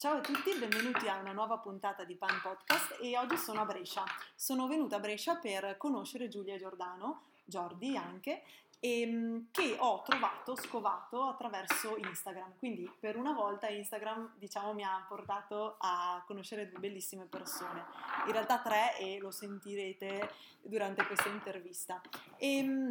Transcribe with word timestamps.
Ciao 0.00 0.16
a 0.16 0.20
tutti, 0.22 0.56
benvenuti 0.58 1.08
a 1.08 1.18
una 1.18 1.32
nuova 1.32 1.58
puntata 1.58 2.04
di 2.04 2.16
Pan 2.16 2.40
Podcast 2.40 2.96
e 3.02 3.18
oggi 3.18 3.36
sono 3.36 3.60
a 3.60 3.66
Brescia. 3.66 4.02
Sono 4.34 4.66
venuta 4.66 4.96
a 4.96 4.98
Brescia 4.98 5.36
per 5.36 5.76
conoscere 5.76 6.28
Giulia 6.28 6.56
Giordano, 6.56 7.24
Giordi 7.44 7.98
anche, 7.98 8.42
e, 8.78 9.02
ehm, 9.02 9.48
che 9.50 9.76
ho 9.78 10.00
trovato, 10.00 10.56
scovato 10.56 11.24
attraverso 11.24 11.98
Instagram. 11.98 12.56
Quindi 12.56 12.90
per 12.98 13.18
una 13.18 13.34
volta 13.34 13.68
Instagram 13.68 14.36
diciamo 14.38 14.72
mi 14.72 14.84
ha 14.84 15.04
portato 15.06 15.76
a 15.78 16.24
conoscere 16.26 16.70
due 16.70 16.78
bellissime 16.78 17.26
persone, 17.26 17.84
in 18.24 18.32
realtà 18.32 18.60
tre 18.60 18.96
e 18.96 19.18
lo 19.18 19.30
sentirete 19.30 20.32
durante 20.62 21.04
questa 21.04 21.28
intervista. 21.28 22.00
E, 22.38 22.56
ehm, 22.56 22.88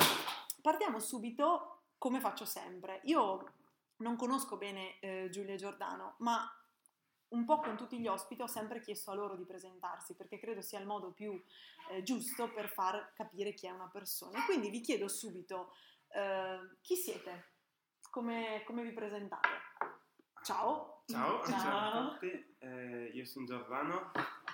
partiamo 0.61 0.99
subito 0.99 1.79
come 1.97 2.19
faccio 2.19 2.45
sempre. 2.45 3.01
Io 3.05 3.53
non 3.97 4.15
conosco 4.15 4.57
bene 4.57 4.99
eh, 4.99 5.29
Giulia 5.31 5.55
Giordano, 5.55 6.13
ma 6.17 6.47
un 7.29 7.45
po' 7.45 7.59
con 7.59 7.75
tutti 7.75 7.99
gli 7.99 8.07
ospiti 8.07 8.41
ho 8.41 8.47
sempre 8.47 8.79
chiesto 8.79 9.11
a 9.11 9.15
loro 9.15 9.35
di 9.35 9.45
presentarsi 9.45 10.15
perché 10.15 10.39
credo 10.39 10.61
sia 10.61 10.79
il 10.79 10.87
modo 10.87 11.11
più 11.11 11.41
eh, 11.91 12.01
giusto 12.03 12.51
per 12.51 12.69
far 12.69 13.13
capire 13.13 13.53
chi 13.53 13.67
è 13.67 13.71
una 13.71 13.89
persona. 13.89 14.39
E 14.39 14.45
quindi 14.45 14.69
vi 14.69 14.81
chiedo 14.81 15.07
subito 15.07 15.73
eh, 16.09 16.77
chi 16.81 16.95
siete, 16.95 17.53
come, 18.09 18.63
come, 18.65 18.83
vi 18.83 18.93
presentate. 18.93 19.47
Ciao. 20.43 21.03
Ciao, 21.05 21.43
ciao, 21.43 21.59
ciao 21.59 21.87
a 21.89 22.11
tutti, 22.11 22.55
eh, 22.59 23.11
io 23.13 23.25
sono 23.25 23.45
Giordano, 23.45 24.11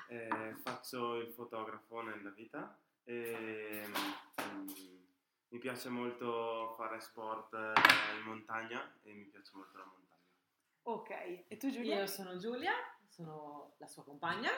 eh, 0.07 0.55
faccio 0.63 1.15
il 1.15 1.31
fotografo 1.33 2.01
nella 2.01 2.29
vita 2.29 2.79
e 3.03 3.85
mm, 4.41 4.67
mi 5.49 5.59
piace 5.59 5.89
molto 5.89 6.73
fare 6.77 6.99
sport 7.01 7.53
in 7.53 8.23
montagna 8.25 8.89
e 9.03 9.13
mi 9.13 9.25
piace 9.25 9.51
molto 9.53 9.77
la 9.77 9.83
montagna. 9.83 10.14
Ok, 10.87 11.09
e 11.47 11.57
tu 11.57 11.71
Giulia? 11.71 11.95
Io 11.95 12.05
sono 12.05 12.37
Giulia, 12.37 12.71
sono 13.07 13.73
la 13.79 13.87
sua 13.87 14.03
compagna 14.03 14.51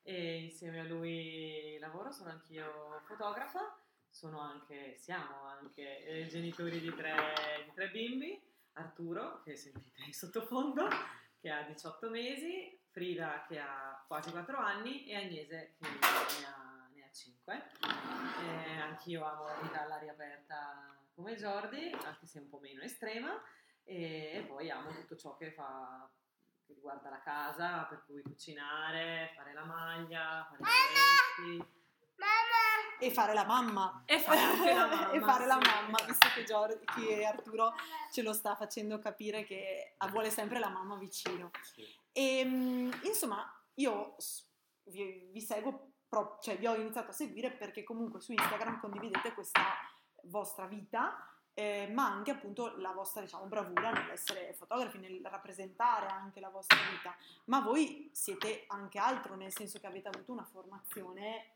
e 0.00 0.44
insieme 0.44 0.80
a 0.80 0.84
lui 0.84 1.76
lavoro, 1.78 2.10
sono 2.10 2.30
anch'io 2.30 3.02
fotografa, 3.04 3.78
sono 4.08 4.40
anche, 4.40 4.96
siamo 4.96 5.42
anche 5.44 6.06
eh, 6.06 6.26
genitori 6.26 6.80
di 6.80 6.94
tre, 6.94 7.12
di 7.66 7.72
tre 7.74 7.90
bimbi, 7.90 8.42
Arturo, 8.72 9.42
che 9.42 9.56
sentite 9.56 10.04
in 10.06 10.14
sottofondo, 10.14 10.88
che 11.38 11.50
ha 11.50 11.62
18 11.64 12.08
mesi, 12.08 12.80
Frida 12.88 13.44
che 13.46 13.58
ha 13.58 14.02
quasi 14.06 14.30
4 14.30 14.56
anni 14.56 15.04
e 15.06 15.16
Agnese 15.16 15.74
che 15.78 15.86
ne 15.86 16.46
ha, 16.46 16.88
ne 16.94 17.02
ha 17.02 17.12
5. 17.12 17.70
Eh, 17.82 18.80
anch'io 18.80 19.22
amo 19.22 19.44
la 19.44 19.58
vita 19.60 19.82
all'aria 19.82 20.12
aperta 20.12 20.96
come 21.14 21.36
Jordi, 21.36 21.94
anche 22.04 22.26
se 22.26 22.38
un 22.38 22.48
po' 22.48 22.58
meno 22.58 22.80
estrema 22.80 23.38
e, 23.84 24.44
poi 24.48 24.70
amo 24.70 24.92
tutto 24.92 25.16
ciò 25.16 25.36
che 25.36 25.52
fa 25.52 26.10
che 26.66 26.72
riguarda 26.72 27.10
la 27.10 27.20
casa, 27.20 27.84
per 27.84 28.04
cui 28.06 28.22
cucinare, 28.22 29.32
fare 29.36 29.52
la 29.52 29.64
maglia, 29.64 30.46
fare 30.48 30.60
i 30.60 31.56
lavoretti. 31.56 31.82
E 33.00 33.10
fare 33.10 33.34
la 33.34 33.44
mamma. 33.44 34.02
E 34.06 34.18
fare 34.18 34.38
anche 34.38 34.72
la 34.72 34.86
mamma. 34.88 35.10
e 35.10 35.20
fare 35.20 35.46
la 35.46 35.58
mamma, 35.58 35.98
visto 36.06 36.28
che, 36.34 36.44
Giorgio, 36.44 36.80
che 36.96 37.24
Arturo 37.24 37.74
ce 38.10 38.22
lo 38.22 38.32
sta 38.32 38.54
facendo 38.54 38.98
capire 38.98 39.44
che 39.44 39.96
vuole 40.10 40.30
sempre 40.30 40.58
la 40.58 40.70
mamma 40.70 40.96
vicino. 40.96 41.50
Sì. 41.60 41.82
E 42.12 42.38
ehm, 42.38 43.00
insomma, 43.02 43.44
io 43.74 44.16
vi, 44.84 45.28
vi 45.32 45.40
seguo, 45.40 45.92
cioè 46.40 46.56
vi 46.56 46.66
ho 46.66 46.74
iniziato 46.76 47.10
a 47.10 47.14
seguire 47.14 47.50
perché 47.50 47.82
comunque 47.82 48.20
su 48.20 48.32
Instagram 48.32 48.80
condividete 48.80 49.34
questa 49.34 49.62
vostra 50.22 50.66
vita 50.66 51.33
eh, 51.54 51.88
ma 51.92 52.06
anche 52.06 52.32
appunto 52.32 52.76
la 52.78 52.90
vostra 52.90 53.22
diciamo, 53.22 53.46
bravura 53.46 53.92
nell'essere 53.92 54.52
fotografi, 54.54 54.98
nel 54.98 55.20
rappresentare 55.22 56.06
anche 56.08 56.40
la 56.40 56.48
vostra 56.48 56.78
vita. 56.90 57.14
Ma 57.44 57.60
voi 57.60 58.10
siete 58.12 58.64
anche 58.68 58.98
altro, 58.98 59.36
nel 59.36 59.52
senso 59.52 59.78
che 59.78 59.86
avete 59.86 60.08
avuto 60.08 60.32
una 60.32 60.44
formazione 60.44 61.52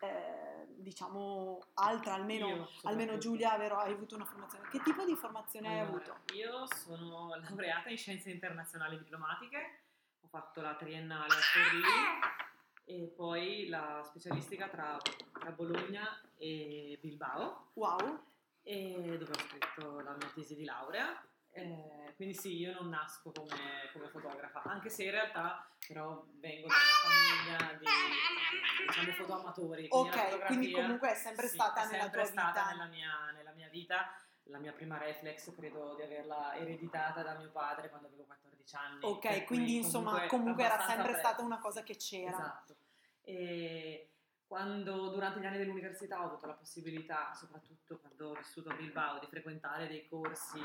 eh, 0.00 0.66
diciamo 0.74 1.60
altra, 1.74 2.14
almeno, 2.14 2.68
almeno 2.82 3.16
Giulia, 3.18 3.56
vero, 3.56 3.76
hai 3.76 3.92
avuto 3.92 4.16
una 4.16 4.24
formazione. 4.24 4.68
Che 4.68 4.80
tipo 4.82 5.04
di 5.04 5.14
formazione 5.14 5.80
allora, 5.80 6.02
hai 6.02 6.10
avuto? 6.10 6.34
Io 6.34 6.66
sono 6.74 7.36
laureata 7.36 7.88
in 7.90 7.96
scienze 7.96 8.30
internazionali 8.30 8.98
diplomatiche, 8.98 9.82
ho 10.20 10.26
fatto 10.26 10.60
la 10.60 10.74
triennale 10.74 11.32
a 11.32 11.38
Torino 11.52 12.42
e 12.84 13.12
poi 13.14 13.68
la 13.68 14.02
specialistica 14.04 14.66
tra, 14.66 14.98
tra 15.32 15.50
Bologna 15.52 16.20
e 16.36 16.98
Bilbao. 17.00 17.68
Wow! 17.74 18.30
E 18.62 19.16
dove 19.18 19.30
ho 19.30 19.38
scritto 19.38 20.00
la 20.00 20.12
mia 20.12 20.30
tesi 20.34 20.54
di 20.54 20.64
laurea. 20.64 21.20
Eh, 21.54 22.14
quindi 22.16 22.34
sì, 22.34 22.56
io 22.56 22.72
non 22.72 22.88
nasco 22.88 23.30
come, 23.30 23.90
come, 23.92 24.08
fotografa, 24.08 24.62
anche 24.62 24.88
se 24.88 25.04
in 25.04 25.10
realtà 25.10 25.68
però 25.86 26.24
vengo 26.38 26.66
da 26.66 26.74
una 26.74 27.58
famiglia 27.58 27.78
di, 27.78 27.84
di 27.84 28.86
diciamo, 28.86 29.12
fotoamatori. 29.12 29.88
Quindi 29.88 30.08
ok, 30.08 30.44
quindi 30.46 30.70
comunque 30.70 31.10
è 31.10 31.14
sempre 31.14 31.48
sì, 31.48 31.54
stata 31.54 31.82
è 31.82 31.90
nella 31.90 32.02
sempre 32.04 32.22
tua 32.22 32.30
stata. 32.30 32.70
Nella 32.70 32.86
mia, 32.86 33.30
nella 33.34 33.52
mia 33.52 33.68
vita. 33.68 34.16
La 34.46 34.58
mia 34.58 34.72
prima 34.72 34.98
reflex 34.98 35.54
credo 35.54 35.94
di 35.94 36.02
averla 36.02 36.56
ereditata 36.56 37.22
da 37.22 37.36
mio 37.36 37.50
padre 37.50 37.88
quando 37.90 38.08
avevo 38.08 38.24
14 38.24 38.76
anni. 38.76 38.98
Ok, 39.02 39.44
quindi 39.44 39.76
insomma 39.76 40.26
comunque 40.26 40.64
era 40.64 40.80
sempre 40.80 41.10
presto. 41.12 41.28
stata 41.28 41.42
una 41.42 41.58
cosa 41.58 41.82
che 41.82 41.96
c'era. 41.96 42.30
Esatto. 42.30 42.76
E, 43.22 44.10
quando 44.52 45.08
durante 45.08 45.40
gli 45.40 45.46
anni 45.46 45.56
dell'università 45.56 46.20
ho 46.20 46.26
avuto 46.26 46.44
la 46.44 46.52
possibilità, 46.52 47.32
soprattutto 47.32 47.98
quando 47.98 48.28
ho 48.28 48.34
vissuto 48.34 48.68
a 48.68 48.74
Bilbao, 48.74 49.18
di 49.18 49.26
frequentare 49.26 49.88
dei 49.88 50.06
corsi 50.06 50.60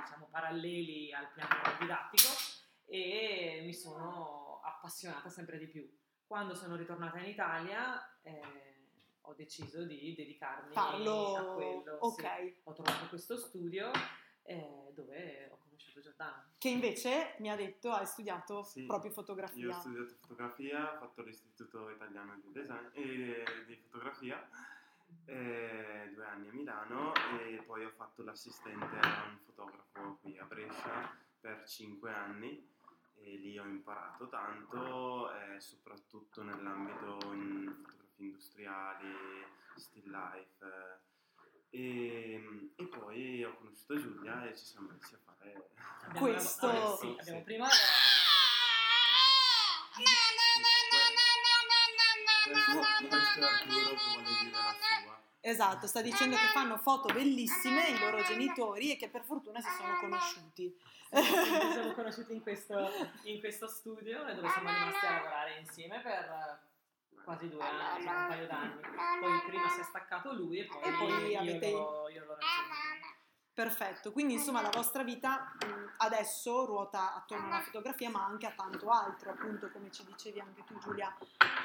diciamo, 0.00 0.28
paralleli 0.30 1.12
al 1.12 1.28
piano 1.34 1.76
didattico 1.80 2.28
e 2.86 3.62
mi 3.64 3.74
sono 3.74 4.60
appassionata 4.62 5.28
sempre 5.28 5.58
di 5.58 5.66
più. 5.66 5.92
Quando 6.24 6.54
sono 6.54 6.76
ritornata 6.76 7.18
in 7.18 7.30
Italia 7.30 8.20
eh, 8.22 8.40
ho 9.22 9.34
deciso 9.34 9.84
di 9.86 10.14
dedicarmi 10.14 10.72
Farlo... 10.72 11.34
a 11.34 11.54
quello. 11.54 11.96
Ok. 11.98 12.20
Sì, 12.20 12.60
ho 12.62 12.72
trovato 12.74 13.08
questo 13.08 13.36
studio 13.36 13.90
eh, 14.44 14.92
dove 14.94 15.48
ho 15.50 15.58
conosciuto 15.82 16.00
Giordano. 16.00 16.44
Che 16.58 16.68
invece 16.68 17.34
mi 17.38 17.50
ha 17.50 17.56
detto 17.56 17.90
hai 17.90 18.06
studiato 18.06 18.62
sì, 18.62 18.84
proprio 18.84 19.10
fotografia. 19.10 19.64
Io 19.64 19.70
ho 19.70 19.80
studiato 19.80 20.14
fotografia, 20.20 20.94
ho 20.94 20.98
fatto 20.98 21.22
l'Istituto 21.22 21.90
Italiano 21.90 22.40
di 22.40 22.52
Design 22.52 22.86
e 22.92 23.44
di 23.66 23.76
Fotografia, 23.76 24.48
eh, 25.26 26.10
due 26.14 26.24
anni 26.24 26.48
a 26.48 26.52
Milano 26.52 27.12
e 27.14 27.62
poi 27.66 27.84
ho 27.84 27.90
fatto 27.90 28.22
l'assistente 28.22 28.98
a 28.98 29.24
un 29.28 29.38
fotografo 29.44 30.18
qui 30.20 30.38
a 30.38 30.44
Brescia 30.44 31.16
per 31.40 31.64
cinque 31.66 32.12
anni 32.12 32.70
e 33.14 33.36
lì 33.36 33.58
ho 33.58 33.64
imparato 33.64 34.28
tanto, 34.28 35.32
eh, 35.34 35.60
soprattutto 35.60 36.42
nell'ambito 36.42 37.32
in 37.32 37.72
fotografie 37.74 38.26
industriali, 38.26 39.14
still 39.76 40.10
life 40.10 40.64
eh, 40.64 41.11
e, 41.72 42.32
ehm, 42.34 42.70
e, 42.76 42.84
poi 42.84 43.44
ho 43.44 43.56
conosciuto 43.56 43.98
Giulia 43.98 44.48
e 44.48 44.56
ci 44.56 44.64
siamo 44.64 44.90
messi 44.92 45.14
a 45.14 45.18
fare 45.24 45.70
abbiamo 46.04 46.26
questo. 46.26 46.66
Lavorato, 46.66 46.96
sì, 46.98 47.16
abbiamo 47.18 47.38
sì. 47.38 47.44
prima 47.44 47.68
Esatto, 55.44 55.86
sta 55.88 56.02
dicendo 56.02 56.36
che 56.36 56.46
fanno 56.52 56.78
foto 56.78 57.12
bellissime 57.12 57.88
i 57.88 57.98
loro 57.98 58.22
genitori 58.22 58.92
e 58.92 58.96
che 58.96 59.08
per 59.08 59.24
fortuna 59.24 59.60
si 59.60 59.68
sono 59.76 59.98
conosciuti. 59.98 60.78
Sì, 61.10 61.20
ci 61.20 61.72
siamo 61.72 61.92
conosciuti 61.94 62.32
in 62.32 62.42
questo, 62.42 62.90
in 63.24 63.40
questo 63.40 63.66
studio 63.66 64.24
e 64.26 64.34
dove 64.34 64.48
siamo 64.48 64.68
rimasti 64.68 65.06
a 65.06 65.10
lavorare 65.10 65.58
insieme 65.58 66.00
per 66.00 66.60
quasi 67.24 67.48
due 67.48 67.62
anni, 67.62 68.06
un 68.06 68.26
paio 68.28 68.46
d'anni. 68.46 68.80
Poi 69.20 69.42
prima 69.46 69.68
si 69.68 69.80
è 69.80 69.84
staccato 69.84 70.32
lui 70.32 70.58
e 70.58 70.64
poi, 70.66 70.82
e 70.82 70.92
poi 70.92 71.30
io, 71.30 71.40
avete... 71.40 71.70
lo, 71.70 72.08
io 72.08 72.24
l'ho. 72.24 72.36
Perfetto, 73.54 74.12
quindi 74.12 74.32
insomma 74.32 74.62
la 74.62 74.70
vostra 74.70 75.02
vita 75.02 75.52
adesso 75.98 76.64
ruota 76.64 77.14
attorno 77.14 77.48
alla 77.48 77.60
fotografia 77.60 78.08
ma 78.08 78.24
anche 78.24 78.46
a 78.46 78.52
tanto 78.52 78.88
altro, 78.88 79.30
appunto 79.30 79.70
come 79.70 79.90
ci 79.90 80.06
dicevi 80.06 80.40
anche 80.40 80.64
tu 80.64 80.78
Giulia, 80.78 81.14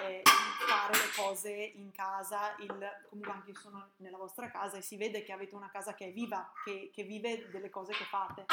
eh, 0.01 0.21
fare 0.67 0.93
le 0.93 1.09
cose 1.15 1.49
in 1.49 1.91
casa, 1.93 2.55
il, 2.59 3.05
comunque 3.07 3.31
anche 3.31 3.51
io 3.51 3.59
sono 3.59 3.91
nella 3.97 4.17
vostra 4.17 4.51
casa 4.51 4.75
e 4.75 4.81
si 4.81 4.97
vede 4.97 5.23
che 5.23 5.31
avete 5.31 5.55
una 5.55 5.69
casa 5.69 5.93
che 5.93 6.07
è 6.07 6.11
viva, 6.11 6.51
che, 6.65 6.91
che 6.93 7.03
vive 7.03 7.49
delle 7.51 7.69
cose 7.69 7.93
che 7.93 8.03
fate. 8.03 8.45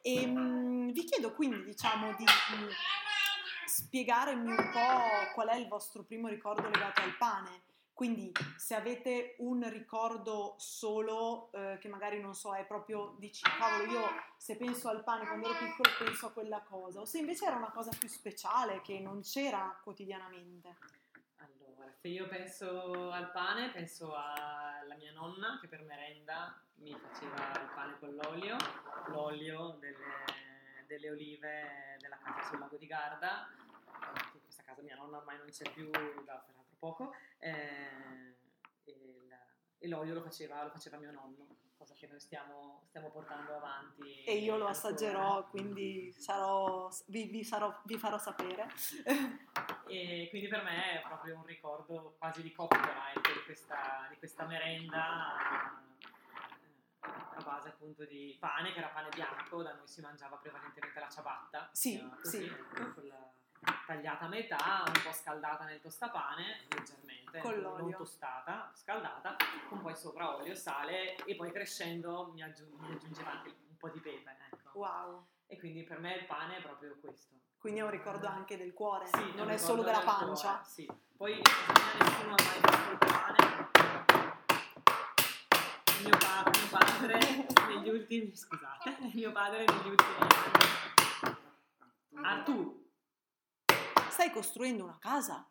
E 0.00 0.24
mh, 0.24 0.92
vi 0.92 1.02
chiedo 1.02 1.34
quindi 1.34 1.64
diciamo 1.64 2.14
di... 2.16 2.24
Mh, 2.24 2.68
spiegarmi 3.78 4.50
un 4.50 4.70
po' 4.72 5.32
qual 5.34 5.48
è 5.48 5.54
il 5.54 5.68
vostro 5.68 6.02
primo 6.02 6.26
ricordo 6.26 6.68
legato 6.68 7.00
al 7.00 7.16
pane. 7.16 7.62
Quindi 7.92 8.32
se 8.56 8.74
avete 8.74 9.34
un 9.38 9.68
ricordo 9.68 10.54
solo 10.58 11.50
eh, 11.52 11.78
che 11.80 11.88
magari 11.88 12.20
non 12.20 12.34
so, 12.34 12.54
è 12.54 12.64
proprio 12.64 13.16
dici 13.18 13.42
cavolo 13.42 13.90
io 13.90 14.06
se 14.36 14.56
penso 14.56 14.88
al 14.88 15.02
pane 15.02 15.26
quando 15.26 15.48
ero 15.48 15.58
piccolo 15.58 15.90
penso 15.98 16.26
a 16.26 16.32
quella 16.32 16.60
cosa, 16.60 17.00
o 17.00 17.04
se 17.04 17.18
invece 17.18 17.46
era 17.46 17.56
una 17.56 17.72
cosa 17.72 17.90
più 17.98 18.08
speciale 18.08 18.80
che 18.82 19.00
non 19.00 19.22
c'era 19.22 19.80
quotidianamente. 19.82 20.76
Allora, 21.38 21.92
se 22.00 22.06
io 22.08 22.28
penso 22.28 23.10
al 23.10 23.32
pane, 23.32 23.70
penso 23.70 24.14
alla 24.14 24.94
mia 24.96 25.12
nonna 25.12 25.58
che 25.60 25.66
per 25.66 25.82
merenda 25.82 26.56
mi 26.76 26.96
faceva 26.96 27.50
il 27.60 27.70
pane 27.74 27.98
con 27.98 28.14
l'olio, 28.14 28.56
l'olio 29.08 29.76
delle 29.80 30.46
delle 30.88 31.10
olive 31.10 31.96
della 32.00 32.16
casa 32.16 32.48
sul 32.48 32.58
lago 32.58 32.76
di 32.78 32.86
Garda, 32.86 33.46
che 34.12 34.40
questa 34.42 34.62
casa 34.62 34.82
mia 34.82 34.96
nonna 34.96 35.18
ormai 35.18 35.36
non 35.38 35.48
c'è 35.50 35.70
più 35.72 35.90
da 35.90 36.36
peraltro 36.44 36.76
poco, 36.78 37.14
eh, 37.38 38.36
e, 38.84 38.90
il- 38.92 39.38
e 39.78 39.88
l'olio 39.88 40.14
lo 40.14 40.22
faceva, 40.22 40.62
lo 40.64 40.70
faceva 40.70 40.96
mio 40.98 41.10
nonno, 41.12 41.56
cosa 41.76 41.94
che 41.94 42.06
noi 42.08 42.18
stiamo, 42.20 42.82
stiamo 42.88 43.10
portando 43.10 43.54
avanti. 43.56 44.24
E 44.24 44.36
io 44.38 44.56
lo 44.56 44.66
ancora. 44.66 44.70
assaggerò, 44.70 45.46
quindi 45.48 46.12
sarò- 46.12 46.88
vi, 47.06 47.24
vi 47.26 47.44
sarò- 47.44 47.80
vi 47.84 47.96
farò 47.98 48.18
sapere. 48.18 48.68
E 49.86 50.26
quindi 50.30 50.48
per 50.48 50.62
me 50.64 51.00
è 51.00 51.02
proprio 51.06 51.36
un 51.36 51.44
ricordo 51.46 52.14
quasi 52.18 52.42
di 52.42 52.52
copyright 52.52 53.32
di 53.32 53.42
questa, 53.44 54.06
di 54.10 54.16
questa 54.18 54.44
merenda 54.44 55.80
eh, 57.02 57.08
a 57.08 57.42
base 57.42 57.68
appunto 57.68 58.04
di 58.04 58.36
pane, 58.38 58.72
che 58.72 58.78
era 58.78 58.88
pane 58.88 59.08
bianco, 59.10 59.62
da 59.62 59.72
noi 59.74 59.86
si 59.88 60.00
mangiava 60.00 60.36
prevalentemente 60.36 60.98
la 61.00 61.08
ciabatta, 61.08 61.70
Sì, 61.72 61.96
chiama 61.96 62.16
così, 62.16 62.38
sì. 62.42 62.44
ecco, 62.44 62.92
quella 62.94 63.32
tagliata 63.86 64.24
a 64.24 64.28
metà, 64.28 64.82
un 64.86 65.02
po' 65.02 65.12
scaldata 65.12 65.64
nel 65.64 65.80
tostapane, 65.80 66.66
leggermente, 66.68 67.40
Con 67.40 67.52
non 67.60 67.78
l'olio. 67.80 67.96
tostata, 67.96 68.70
scaldata, 68.74 69.36
con 69.68 69.80
poi 69.80 69.94
sopra 69.96 70.36
olio, 70.36 70.54
sale 70.54 71.16
e 71.16 71.34
poi 71.36 71.50
crescendo 71.52 72.30
mi, 72.32 72.42
aggiung- 72.42 72.78
mi 72.80 72.92
aggiungeva 72.94 73.30
anche 73.32 73.48
un 73.68 73.76
po' 73.76 73.88
di 73.90 74.00
pepe, 74.00 74.36
ecco. 74.50 74.78
Wow. 74.78 75.26
E 75.46 75.58
quindi 75.58 75.82
per 75.82 75.98
me 75.98 76.14
il 76.16 76.26
pane 76.26 76.58
è 76.58 76.62
proprio 76.62 76.96
questo. 77.00 77.34
Quindi 77.58 77.80
è 77.80 77.82
un 77.82 77.90
ricordo 77.90 78.26
anche 78.28 78.56
del 78.56 78.72
cuore, 78.72 79.06
Sì, 79.06 79.32
non 79.34 79.50
è 79.50 79.56
solo 79.56 79.82
della 79.82 79.96
del 79.98 80.06
pancia. 80.06 80.48
cuore, 80.50 80.64
sì. 80.64 80.88
Poi 81.16 81.40
nessuno 81.42 82.34
ha 82.34 82.42
mai 82.42 82.60
fatto 82.60 82.90
il 82.92 82.98
pane. 82.98 83.46
Mio, 86.04 86.16
pa- 86.16 86.44
mio 86.48 86.68
padre 86.70 87.18
negli 87.66 87.88
ultimi 87.88 88.36
scusate, 88.36 88.96
mio 89.14 89.32
padre 89.32 89.64
negli 89.64 89.88
ultimi 89.88 90.14
anni. 90.18 91.36
Artù, 92.24 92.87
Stai 94.18 94.32
costruendo 94.32 94.82
una 94.82 94.98
casa? 94.98 95.48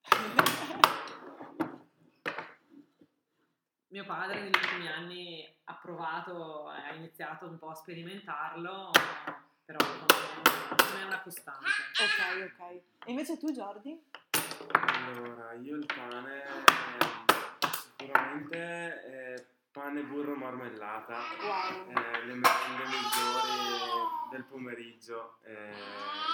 mio 3.88 4.04
padre 4.06 4.40
negli 4.40 4.54
ultimi 4.54 4.88
anni 4.88 5.58
ha 5.64 5.74
provato, 5.74 6.68
ha 6.68 6.94
iniziato 6.94 7.48
un 7.48 7.58
po' 7.58 7.68
a 7.68 7.74
sperimentarlo, 7.74 8.92
però 9.66 9.86
non 9.86 10.06
è 10.98 11.04
una 11.04 11.20
costante. 11.20 11.66
ok, 11.66 12.50
ok. 12.50 12.60
E 13.04 13.10
invece 13.10 13.36
tu, 13.36 13.52
Jordi? 13.52 14.02
Allora, 14.70 15.52
io 15.52 15.76
il 15.76 15.84
pane 15.84 16.44
eh, 16.44 16.64
sicuramente 17.98 19.04
eh, 19.04 19.46
pane, 19.76 20.02
burro, 20.04 20.34
marmellata, 20.36 21.18
Wow. 21.42 21.90
eh, 21.90 22.24
le 22.24 22.32
merende 22.34 22.84
migliori 22.86 24.08
del 24.30 24.44
pomeriggio, 24.44 25.36
eh, 25.42 25.70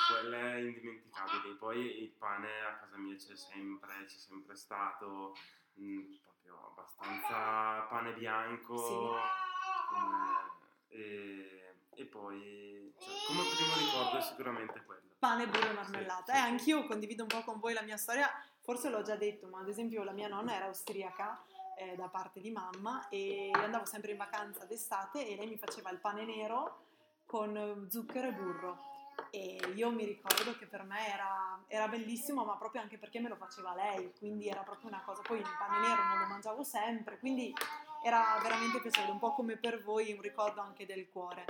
quelle 0.08 0.60
indimenticabili. 0.62 1.56
Poi 1.56 2.02
il 2.02 2.10
pane 2.10 2.48
a 2.60 2.76
casa 2.78 2.96
mia 2.98 3.16
c'è 3.16 3.34
sempre, 3.34 4.04
c'è 4.06 4.16
sempre 4.16 4.54
stato, 4.54 5.36
mh, 5.74 6.00
proprio 6.22 6.66
abbastanza 6.68 7.80
pane 7.88 8.12
bianco. 8.14 8.74
come- 8.74 10.50
e, 10.88 11.74
e 11.94 12.04
poi 12.06 12.94
cioè, 12.98 13.14
come 13.26 13.42
primo 13.56 13.74
ricordo 13.76 14.18
è 14.18 14.22
sicuramente 14.22 14.82
quello. 14.84 15.00
Pane, 15.18 15.46
burro 15.48 15.68
e 15.70 15.72
marmellata. 15.72 16.32
Sì, 16.32 16.38
Eh, 16.38 16.42
sì. 16.42 16.48
anch'io 16.48 16.86
condivido 16.86 17.22
un 17.22 17.28
po' 17.28 17.42
con 17.42 17.58
voi 17.60 17.72
la 17.74 17.82
mia 17.82 17.96
storia, 17.96 18.28
forse 18.60 18.88
l'ho 18.88 19.02
già 19.02 19.16
detto, 19.16 19.48
ma 19.48 19.60
ad 19.60 19.68
esempio 19.68 20.02
la 20.04 20.12
mia 20.12 20.28
nonna 20.28 20.54
era 20.54 20.66
austriaca 20.66 21.42
eh, 21.76 21.96
da 21.96 22.08
parte 22.08 22.40
di 22.40 22.50
mamma 22.50 23.08
e 23.08 23.50
andavo 23.52 23.84
sempre 23.84 24.12
in 24.12 24.16
vacanza 24.16 24.64
d'estate 24.64 25.26
e 25.26 25.36
lei 25.36 25.46
mi 25.46 25.58
faceva 25.58 25.90
il 25.90 25.98
pane 25.98 26.24
nero 26.24 26.80
con 27.26 27.56
eh, 27.56 27.90
zucchero 27.90 28.28
e 28.28 28.32
burro. 28.32 28.90
E 29.30 29.58
io 29.74 29.90
mi 29.90 30.04
ricordo 30.04 30.56
che 30.58 30.66
per 30.66 30.84
me 30.84 31.12
era, 31.12 31.62
era 31.66 31.88
bellissimo, 31.88 32.44
ma 32.44 32.56
proprio 32.56 32.82
anche 32.82 32.98
perché 32.98 33.20
me 33.20 33.28
lo 33.28 33.36
faceva 33.36 33.74
lei, 33.74 34.12
quindi 34.18 34.48
era 34.48 34.60
proprio 34.60 34.88
una 34.88 35.02
cosa. 35.04 35.22
Poi 35.22 35.38
il 35.38 35.56
pane 35.58 35.86
nero 35.86 36.02
non 36.02 36.18
lo 36.18 36.26
mangiavo 36.26 36.62
sempre, 36.62 37.18
quindi 37.18 37.54
era 38.02 38.38
veramente 38.42 38.80
piacevole, 38.80 39.12
un 39.12 39.18
po' 39.18 39.32
come 39.32 39.56
per 39.56 39.82
voi, 39.82 40.12
un 40.12 40.20
ricordo 40.20 40.60
anche 40.60 40.86
del 40.86 41.08
cuore. 41.10 41.44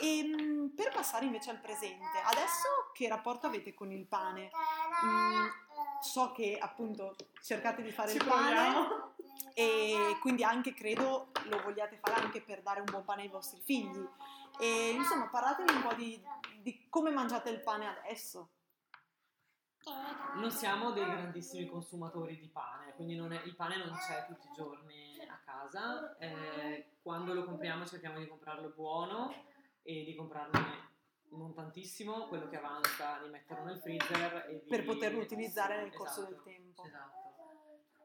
E 0.00 0.22
mm, 0.24 0.68
per 0.68 0.92
passare 0.92 1.26
invece 1.26 1.50
al 1.50 1.58
presente, 1.58 2.18
adesso 2.24 2.90
che 2.94 3.08
rapporto 3.08 3.46
avete 3.46 3.74
con 3.74 3.90
il 3.92 4.06
pane? 4.06 4.50
Mm, 5.04 5.46
so 6.00 6.32
che 6.32 6.58
appunto 6.58 7.14
cercate 7.42 7.82
di 7.82 7.90
fare 7.90 8.10
Ci 8.10 8.16
il 8.16 8.24
pane 8.24 8.54
proviamo. 8.54 9.09
E 9.54 10.16
quindi 10.20 10.42
anche 10.44 10.72
credo 10.74 11.28
lo 11.44 11.62
vogliate 11.62 11.98
fare 12.02 12.20
anche 12.22 12.40
per 12.42 12.62
dare 12.62 12.80
un 12.80 12.86
buon 12.86 13.04
pane 13.04 13.22
ai 13.22 13.28
vostri 13.28 13.60
figli. 13.60 14.06
E 14.58 14.90
insomma, 14.90 15.28
parlatevi 15.28 15.72
un 15.72 15.82
po' 15.82 15.94
di, 15.94 16.22
di 16.60 16.86
come 16.88 17.10
mangiate 17.10 17.50
il 17.50 17.60
pane 17.62 17.86
adesso. 17.86 18.50
Non 20.34 20.50
siamo 20.50 20.92
dei 20.92 21.04
grandissimi 21.04 21.66
consumatori 21.66 22.38
di 22.38 22.48
pane, 22.48 22.92
quindi 22.94 23.16
non 23.16 23.32
è- 23.32 23.42
il 23.44 23.56
pane 23.56 23.76
non 23.78 23.96
c'è 23.96 24.26
tutti 24.26 24.46
i 24.46 24.52
giorni 24.54 25.18
a 25.26 25.38
casa. 25.44 26.16
eh, 26.18 26.96
quando 27.02 27.32
lo 27.32 27.44
compriamo 27.44 27.86
cerchiamo 27.86 28.18
di 28.18 28.28
comprarlo 28.28 28.68
buono 28.68 29.32
e 29.82 30.04
di 30.04 30.14
comprarne 30.14 30.88
non 31.30 31.54
tantissimo, 31.54 32.26
quello 32.28 32.48
che 32.48 32.56
avanza 32.56 33.18
di 33.22 33.30
metterlo 33.30 33.64
nel 33.64 33.80
freezer 33.80 34.46
e 34.48 34.60
di- 34.62 34.68
Per 34.68 34.84
poterlo 34.84 35.20
utilizzare 35.20 35.76
nel 35.80 35.92
corso 35.92 36.20
esatto, 36.20 36.34
del 36.34 36.42
tempo. 36.42 36.84
Esatto. 36.84 37.19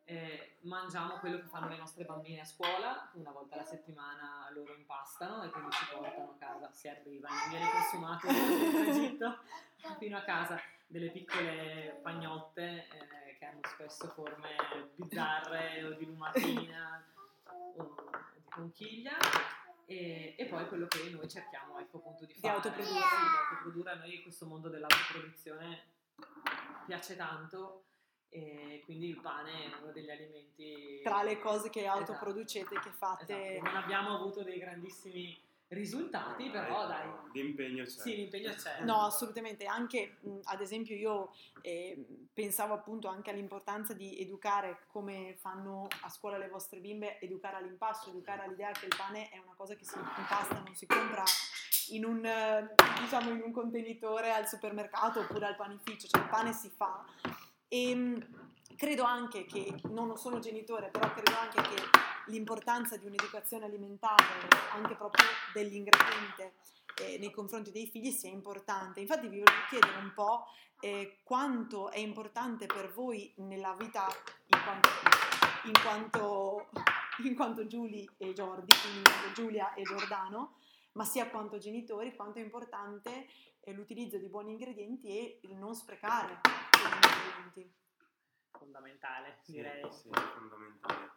Eh, 0.07 0.57
mangiamo 0.61 1.17
quello 1.17 1.37
che 1.37 1.47
fanno 1.47 1.67
le 1.67 1.77
nostre 1.77 2.05
bambine 2.05 2.41
a 2.41 2.45
scuola, 2.45 3.09
una 3.13 3.31
volta 3.31 3.55
alla 3.55 3.65
settimana 3.65 4.47
loro 4.53 4.75
impastano 4.75 5.43
e 5.43 5.49
quindi 5.49 5.71
ci 5.71 5.85
portano 5.91 6.29
a 6.31 6.35
casa, 6.37 6.71
se 6.71 6.89
arriva, 6.89 7.27
non 7.27 7.49
viene 7.49 7.71
consumato 7.71 8.27
in 8.27 8.87
Egitto, 8.87 9.39
fino 9.97 10.17
a 10.17 10.21
casa 10.21 10.61
delle 10.85 11.09
piccole 11.09 11.99
pagnotte 12.03 12.87
eh, 12.87 13.37
che 13.39 13.45
hanno 13.45 13.61
spesso 13.63 14.07
forme 14.09 14.91
bizzarre 14.95 15.83
o 15.83 15.93
di 15.93 16.05
lumatina 16.05 17.03
o 17.77 17.95
di 18.35 18.49
conchiglia 18.49 19.17
e, 19.87 20.35
e 20.37 20.45
poi 20.45 20.67
quello 20.67 20.85
che 20.85 21.09
noi 21.09 21.27
cerchiamo 21.27 21.79
ecco, 21.79 21.97
appunto 21.97 22.25
di 22.25 22.33
Di 22.33 22.39
fare 22.39 22.53
autoprodurre. 22.53 22.85
Sì, 22.85 22.93
di 22.93 23.37
autoprodurre 23.49 23.91
a 23.91 23.95
noi 23.95 24.21
questo 24.21 24.45
mondo 24.45 24.69
dell'autoproduzione 24.69 25.93
piace 26.85 27.15
tanto 27.15 27.85
e 28.35 28.81
quindi 28.85 29.07
il 29.09 29.19
pane 29.21 29.51
è 29.51 29.81
uno 29.81 29.91
degli 29.91 30.09
alimenti 30.09 30.99
Tra 31.03 31.23
le 31.23 31.39
cose 31.39 31.69
che 31.69 31.81
Esatto. 31.81 31.99
autoproducete, 31.99 32.79
che 32.79 32.89
fate... 32.91 33.55
Esatto, 33.55 33.65
non 33.71 33.75
abbiamo 33.81 34.15
avuto 34.15 34.43
dei 34.43 34.59
grandissimi 34.59 35.37
risultati 35.67 36.49
però 36.51 36.81
Ecco, 36.83 36.87
dai 36.87 37.09
L'impegno 37.33 37.83
c'è. 37.83 37.89
sì 37.89 38.15
l'impegno 38.15 38.53
c'è 38.53 38.81
No, 38.85 39.01
assolutamente, 39.01 39.65
anche 39.65 40.17
mh, 40.21 40.39
ad 40.43 40.61
esempio 40.61 40.95
io 40.95 41.33
eh, 41.61 42.05
pensavo 42.31 42.73
appunto 42.75 43.07
anche 43.07 43.31
all'importanza 43.31 43.93
di 43.93 44.19
educare 44.19 44.81
come 44.87 45.35
fanno 45.39 45.87
a 46.01 46.09
scuola 46.09 46.37
le 46.37 46.49
vostre 46.49 46.79
bimbe, 46.79 47.19
educare 47.19 47.55
all'impasto, 47.57 48.09
educare 48.09 48.43
all'idea 48.43 48.71
che 48.71 48.85
il 48.85 48.95
pane 48.95 49.29
è 49.29 49.37
una 49.39 49.53
cosa 49.55 49.73
che 49.75 49.85
si 49.85 49.97
impasta, 49.97 50.59
non 50.63 50.75
si 50.75 50.85
compra 50.85 51.23
in 51.89 52.05
un, 52.05 52.23
eh, 52.25 52.73
diciamo, 53.01 53.31
in 53.31 53.41
un 53.41 53.51
contenitore 53.51 54.31
al 54.31 54.47
supermercato 54.47 55.21
oppure 55.21 55.45
al 55.47 55.55
panificio, 55.55 56.07
cioè 56.07 56.21
il 56.21 56.29
pane 56.29 56.53
si 56.53 56.69
fa. 56.69 57.03
E 57.67 57.95
mh, 57.95 58.45
credo 58.75 59.03
anche 59.03 59.45
che, 59.45 59.73
non 59.89 60.15
sono 60.17 60.39
genitore, 60.39 60.89
però 60.89 61.11
credo 61.13 61.37
anche 61.37 61.61
che 61.61 61.81
l'importanza 62.27 62.97
di 62.97 63.05
un'educazione 63.05 63.65
alimentare, 63.65 64.23
anche 64.73 64.95
proprio 64.95 65.25
dell'ingrediente, 65.53 66.53
eh, 67.01 67.17
nei 67.17 67.31
confronti 67.31 67.71
dei 67.71 67.87
figli 67.87 68.11
sia 68.11 68.29
importante. 68.29 68.99
Infatti 68.99 69.27
vi 69.27 69.39
volevo 69.39 69.65
chiedere 69.69 69.97
un 69.97 70.13
po' 70.13 70.45
eh, 70.79 71.19
quanto 71.23 71.89
è 71.89 71.99
importante 71.99 72.65
per 72.65 72.91
voi 72.91 73.33
nella 73.37 73.75
vita 73.77 74.07
in 74.47 74.61
quanto, 74.63 74.89
in 75.65 75.73
quanto, 75.81 76.67
in 77.23 77.35
quanto 77.35 77.67
Giulia 77.67 78.09
e 78.17 78.33
Jordi, 78.33 78.73
quindi 78.81 79.33
Giulia 79.33 79.73
e 79.73 79.83
Giordano, 79.83 80.55
ma 80.93 81.03
sia 81.03 81.29
quanto 81.29 81.57
genitori, 81.57 82.15
quanto 82.15 82.39
è 82.39 82.41
importante 82.41 83.27
l'utilizzo 83.73 84.17
di 84.17 84.27
buoni 84.29 84.51
ingredienti 84.51 85.07
e 85.07 85.39
il 85.43 85.55
non 85.55 85.73
sprecare 85.75 86.39
quegli 86.41 86.93
ingredienti. 86.93 87.73
fondamentale 88.51 89.37
Sì, 89.41 89.51
direi 89.53 89.91
sì, 89.91 90.09
è 90.09 90.19
fondamentale. 90.33 91.11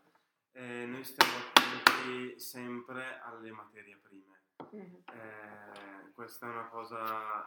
Eh, 0.52 0.87
noi 0.87 1.05
stiamo 1.05 1.33
attenti 1.37 2.38
sempre 2.40 3.21
alle 3.21 3.50
materie 3.52 3.97
prime. 3.97 4.40
Mhm. 4.73 5.02
Eh, 5.12 6.12
questa 6.12 6.47
è 6.47 6.50
una 6.50 6.69
cosa 6.69 7.47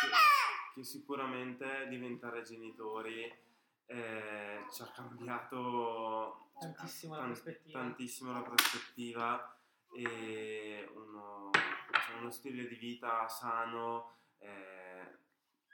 che, 0.00 0.08
che 0.74 0.84
sicuramente 0.84 1.86
diventare 1.88 2.42
genitori 2.42 3.32
eh, 3.86 4.64
ci 4.70 4.82
ha 4.82 4.86
cambiato 4.92 6.50
Tantissimo 6.58 7.14
la 7.14 7.20
tan- 7.20 7.30
prospettiva. 7.30 7.80
tantissimo 7.80 8.32
la 8.32 8.42
prospettiva 8.42 9.56
e 9.92 10.88
uno, 10.94 11.50
cioè 11.52 12.16
uno 12.20 12.30
stile 12.30 12.66
di 12.68 12.74
vita 12.76 13.26
sano 13.28 14.18
eh, 14.40 15.18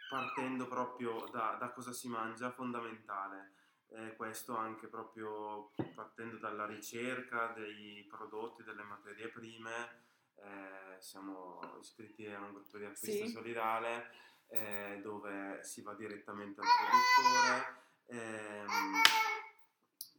partendo 0.08 0.68
proprio 0.68 1.28
da, 1.32 1.56
da 1.58 1.70
cosa 1.70 1.92
si 1.92 2.08
mangia 2.08 2.50
fondamentale. 2.52 3.54
Eh, 3.88 4.16
questo 4.16 4.56
anche 4.56 4.88
proprio 4.88 5.73
partendo 5.94 6.38
dalla 6.38 6.66
ricerca 6.66 7.52
dei 7.56 8.04
prodotti, 8.08 8.62
delle 8.64 8.82
materie 8.82 9.28
prime, 9.28 10.04
eh, 10.37 11.00
siamo 11.00 11.61
iscritti 11.80 12.26
a 12.26 12.40
un 12.40 12.52
gruppo 12.52 12.78
di 12.78 12.85
acquisto 12.85 13.26
Sì. 13.26 13.28
solidale 13.28 14.11
eh, 14.49 15.00
dove 15.02 15.62
si 15.62 15.82
va 15.82 15.94
direttamente 15.94 16.61
al 16.61 16.66
produttore. 16.76 17.85
ehm, 18.08 18.66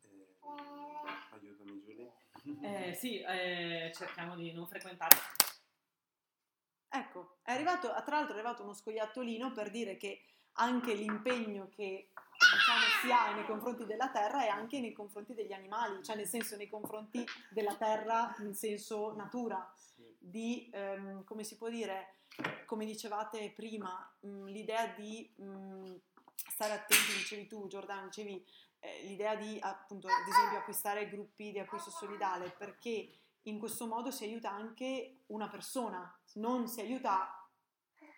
ehm, 0.04 1.06
aiutami 1.32 1.82
Giulia. 1.82 2.12
Eh, 2.62 2.94
sì, 2.94 3.22
eh, 3.22 3.92
cerchiamo 3.94 4.36
di 4.36 4.52
non 4.54 4.68
frequentare. 4.68 5.16
Ecco, 6.98 7.38
è 7.44 7.52
arrivato, 7.52 7.90
tra 8.06 8.18
l'altro 8.18 8.34
è 8.34 8.40
arrivato 8.40 8.64
uno 8.64 8.74
scoiattolino 8.74 9.52
per 9.52 9.70
dire 9.70 9.98
che 9.98 10.24
anche 10.54 10.96
l'impegno 10.96 11.70
che 11.70 12.10
diciamo, 12.12 12.86
si 13.02 13.12
ha 13.12 13.36
nei 13.36 13.46
confronti 13.46 13.86
della 13.86 14.10
terra 14.10 14.44
è 14.44 14.48
anche 14.48 14.80
nei 14.80 14.94
confronti 14.94 15.36
degli 15.36 15.54
animali, 15.54 16.04
cioè 16.04 16.16
nel 16.16 16.26
senso 16.26 16.56
nei 16.56 16.68
confronti 16.68 17.24
della 17.52 17.76
terra 17.76 18.36
in 18.40 18.56
senso 18.56 19.14
natura, 19.16 19.72
di, 20.18 20.70
ehm, 20.74 21.24
come 21.24 21.44
si 21.44 21.56
può 21.58 21.70
dire, 21.70 22.16
come 22.66 22.86
dicevate 22.86 23.52
prima, 23.52 24.12
mh, 24.22 24.46
l'idea 24.46 24.88
di 24.88 25.32
mh, 25.36 25.94
stare 26.50 26.74
attenti, 26.74 27.14
dicevi 27.18 27.46
tu 27.46 27.68
Giordano, 27.68 28.08
dicevi 28.08 28.44
eh, 28.80 29.04
l'idea 29.04 29.36
di 29.36 29.60
appunto 29.62 30.08
ad 30.08 30.28
esempio 30.28 30.58
acquistare 30.58 31.08
gruppi 31.10 31.52
di 31.52 31.60
acquisto 31.60 31.92
solidale 31.92 32.50
perché 32.58 33.20
in 33.44 33.60
questo 33.60 33.88
modo 33.88 34.12
si 34.12 34.24
aiuta 34.24 34.52
anche 34.52 35.20
una 35.28 35.48
persona, 35.48 36.14
non 36.38 36.68
si 36.68 36.82
aiuta 36.82 37.34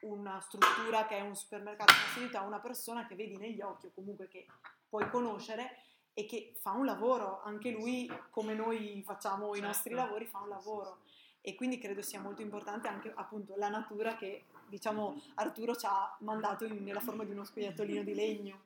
una 0.01 0.39
struttura 0.41 1.05
che 1.07 1.17
è 1.17 1.21
un 1.21 1.35
supermercato, 1.35 1.93
ma 1.93 2.13
si 2.13 2.19
aiuta 2.19 2.41
una 2.41 2.59
persona 2.59 3.05
che 3.05 3.15
vedi 3.15 3.37
negli 3.37 3.61
occhi 3.61 3.87
o 3.87 3.91
comunque 3.93 4.27
che 4.27 4.45
puoi 4.87 5.09
conoscere 5.09 5.77
e 6.13 6.25
che 6.25 6.53
fa 6.59 6.71
un 6.71 6.85
lavoro, 6.85 7.41
anche 7.43 7.71
lui 7.71 8.09
come 8.29 8.53
noi 8.53 9.03
facciamo 9.05 9.49
i 9.51 9.55
Certo. 9.55 9.67
nostri 9.67 9.93
lavori 9.93 10.25
fa 10.25 10.39
un 10.39 10.49
lavoro 10.49 10.99
e 11.41 11.55
quindi 11.55 11.79
credo 11.79 12.01
sia 12.01 12.19
molto 12.19 12.41
importante 12.41 12.87
anche 12.87 13.11
appunto 13.15 13.55
la 13.55 13.69
natura 13.69 14.15
che 14.15 14.45
diciamo 14.67 15.21
Arturo 15.35 15.75
ci 15.75 15.85
ha 15.85 16.15
mandato 16.19 16.65
in- 16.65 16.83
nella 16.83 16.99
forma 16.99 17.23
di 17.23 17.31
uno 17.31 17.45
scoiattolino 17.45 18.03
di 18.03 18.13
legno. 18.13 18.61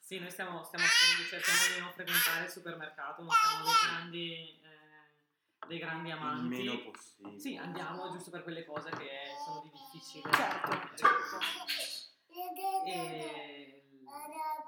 Sì, 0.00 0.18
noi 0.18 0.30
stiamo, 0.30 0.64
stiamo 0.64 0.84
cerchiamo 1.28 1.60
di 1.74 1.80
non 1.80 1.92
frequentare 1.92 2.44
il 2.46 2.50
supermercato, 2.50 3.22
non 3.22 3.30
siamo 3.30 3.64
dei 3.64 3.72
grandi, 3.88 4.60
eh, 4.64 4.69
dei 5.66 5.78
grandi 5.78 6.08
Il 6.08 6.14
amanti. 6.16 6.48
meno 6.56 6.90
possibile. 6.90 7.38
Sì, 7.38 7.56
andiamo 7.56 8.10
giusto 8.10 8.30
per 8.30 8.42
quelle 8.42 8.64
cose 8.64 8.90
che 8.90 9.10
sono 9.44 9.60
di 9.62 9.70
difficile. 9.70 10.32
Certo, 10.32 10.70
certo. 10.96 11.38
E 12.86 13.84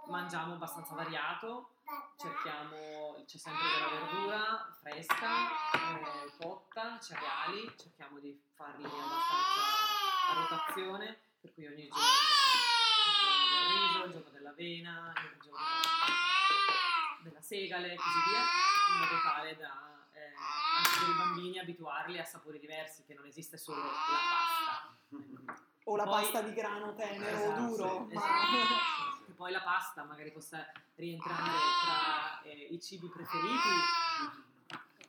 mangiamo 0.07 0.55
abbastanza 0.55 0.95
variato, 0.95 1.77
cerchiamo, 2.17 3.23
c'è 3.27 3.39
sempre 3.39 3.63
della 3.69 3.89
verdura 4.05 4.77
fresca, 4.81 5.49
eh, 5.75 6.37
cotta, 6.39 6.99
cereali, 7.01 7.73
cerchiamo 7.79 8.19
di 8.19 8.41
farli 8.55 8.85
abbastanza 8.85 10.31
a 10.31 10.35
rotazione, 10.35 11.21
per 11.41 11.53
cui 11.55 11.67
ogni 11.67 11.89
giorno 11.89 12.05
il 12.05 13.21
giorno 13.23 13.49
del 13.49 13.71
riso, 13.73 14.05
il 14.05 14.13
giorno 14.13 14.31
dell'avena, 14.31 15.13
il 15.17 15.41
giorno 15.43 15.59
della 17.23 17.41
segale 17.41 17.93
e 17.93 17.97
così 17.97 18.19
via, 18.29 18.41
in 18.41 18.99
modo 19.01 19.23
tale 19.23 19.57
da 19.57 20.02
per 21.03 21.11
i 21.11 21.17
bambini 21.17 21.59
abituarli 21.59 22.19
a 22.19 22.25
sapori 22.25 22.59
diversi, 22.61 23.05
che 23.05 23.15
non 23.15 23.27
esiste 23.27 23.57
solo 23.57 23.81
la 23.83 23.91
pasta. 23.91 24.97
Ecco. 25.11 25.71
O 25.85 25.97
la 25.97 26.05
Poi- 26.05 26.23
pasta 26.23 26.43
di 26.43 26.53
grano 26.55 26.95
tenero 26.95 27.37
Esatto, 27.37 27.63
o 27.63 27.67
duro, 27.67 28.07
sì, 28.09 28.15
esatto. 28.15 29.25
Che 29.27 29.33
poi 29.33 29.51
la 29.53 29.63
pasta 29.63 30.05
magari 30.05 30.31
possa 30.31 30.65
rientrare 30.95 31.51
tra 31.85 32.43
eh, 32.43 32.69
i 32.71 32.81
cibi 32.81 33.09
preferiti. 33.09 33.69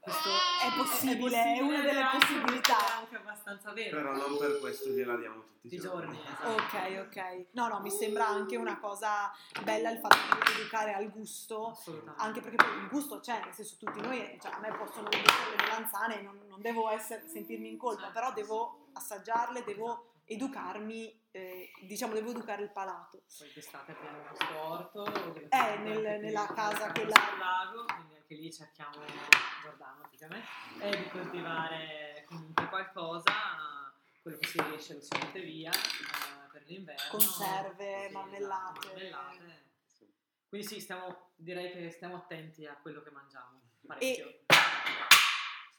Questo 0.03 0.29
È 0.29 0.75
possibile, 0.75 1.43
è 1.55 1.60
una 1.62 1.77
delle 1.81 1.91
è 1.91 2.01
anche- 2.01 2.17
possibilità. 2.17 2.77
È 2.77 2.91
anche 3.00 3.15
abbastanza 3.15 3.72
vero. 3.72 3.95
Però 3.98 4.12
non 4.13 4.38
per 4.38 4.60
questo 4.60 4.89
gliela 4.89 5.15
diamo 5.15 5.43
tutti 5.62 5.75
i 5.75 5.79
giorni. 5.79 6.17
giorni, 6.17 6.22
esatto. 6.27 6.48
Ok, 6.50 7.05
ok. 7.07 7.45
No, 7.51 7.67
no, 7.69 7.79
mi 7.79 7.89
sembra 7.89 8.27
anche 8.27 8.57
una 8.57 8.77
cosa 8.79 9.31
bella 9.63 9.91
il 9.91 10.00
fatto 10.00 10.17
di 10.17 10.60
educare 10.60 10.93
al 10.93 11.10
gusto, 11.10 11.69
Assolutamente. 11.69 12.22
anche 12.22 12.41
perché 12.41 12.55
poi 12.57 12.77
il 12.81 12.88
gusto 12.89 13.19
c'è, 13.22 13.41
nel 13.45 13.53
senso 13.53 13.75
tutti 13.79 14.01
noi, 14.01 14.38
cioè 14.41 14.51
a 14.51 14.60
me 14.60 14.74
possono 14.74 15.07
piacere 15.07 15.55
le 15.55 15.63
melanzane, 15.63 16.22
non, 16.22 16.38
non 16.50 16.60
devo 16.62 16.89
essere- 16.89 17.25
sentirmi 17.29 17.69
in 17.69 17.77
colpa, 17.77 18.01
Certo. 18.01 18.13
però 18.19 18.33
devo 18.33 18.88
assaggiarle, 18.93 19.63
devo 19.63 19.86
Esatto. 19.86 20.12
Educarmi, 20.25 21.27
eh, 21.32 21.72
diciamo 21.82 22.13
devo 22.13 22.32
educare 22.32 22.63
il 22.63 22.72
palato. 22.72 23.24
Poi 23.38 23.51
d'estate 23.53 23.92
abbiamo 23.92 24.20
questo 24.24 24.60
orto 24.60 25.06
Eh, 25.50 25.77
nel- 25.80 26.20
nella 26.22 26.46
casa 26.48 26.92
quella- 26.92 27.15
sul 27.15 27.38
lago, 27.38 27.86
quindi 27.86 28.15
anche 28.15 28.36
lì 28.36 28.51
cerchiamo, 28.53 29.03
Giordano 29.62 29.98
praticamente, 30.01 30.48
eh, 30.80 30.98
di 31.03 31.10
coltivare 31.10 32.24
comunque 32.27 32.68
qualcosa, 32.70 33.32
quello 34.22 34.38
che 34.38 34.48
si 34.48 34.62
riesce 34.63 34.94
lo 34.94 35.01
si 35.01 35.10
mette 35.20 35.42
via 35.42 35.72
eh, 35.72 36.50
per 36.51 36.63
l'inverno. 36.68 37.01
Conserve, 37.12 38.08
Sì, 38.08 38.13
marmellate. 38.13 38.80
esatto, 38.80 38.88
marmellate. 38.88 39.65
Sì. 39.86 40.13
Quindi 40.48 40.68
sì, 40.68 40.80
stiamo, 40.80 41.32
direi 41.36 41.72
che 41.72 41.89
stiamo 41.92 42.15
attenti 42.15 42.65
a 42.65 42.75
quello 42.77 43.01
che 43.01 43.12
mangiamo, 43.12 43.62
parecchio. 43.86 44.46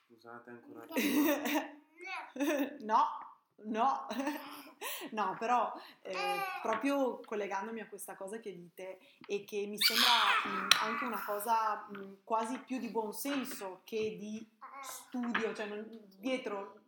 Scusate 0.06 0.50
ancora. 0.50 0.86
no, 2.80 3.33
no, 3.64 4.06
no, 5.12 5.36
però 5.38 5.72
eh, 6.02 6.14
proprio 6.62 7.20
collegandomi 7.24 7.80
a 7.80 7.86
questa 7.88 8.14
cosa 8.14 8.38
che 8.38 8.54
dite 8.54 8.98
e 9.26 9.44
che 9.44 9.66
mi 9.66 9.76
sembra 9.78 10.06
mh, 10.44 10.68
anche 10.82 11.04
una 11.04 11.22
cosa 11.24 11.86
mh, 11.90 12.18
quasi 12.24 12.58
più 12.58 12.78
di 12.78 12.88
buonsenso 12.90 13.80
che 13.84 14.16
di 14.18 14.46
studio, 14.82 15.54
cioè 15.54 15.66
non- 15.66 15.86
dietro 16.18 16.80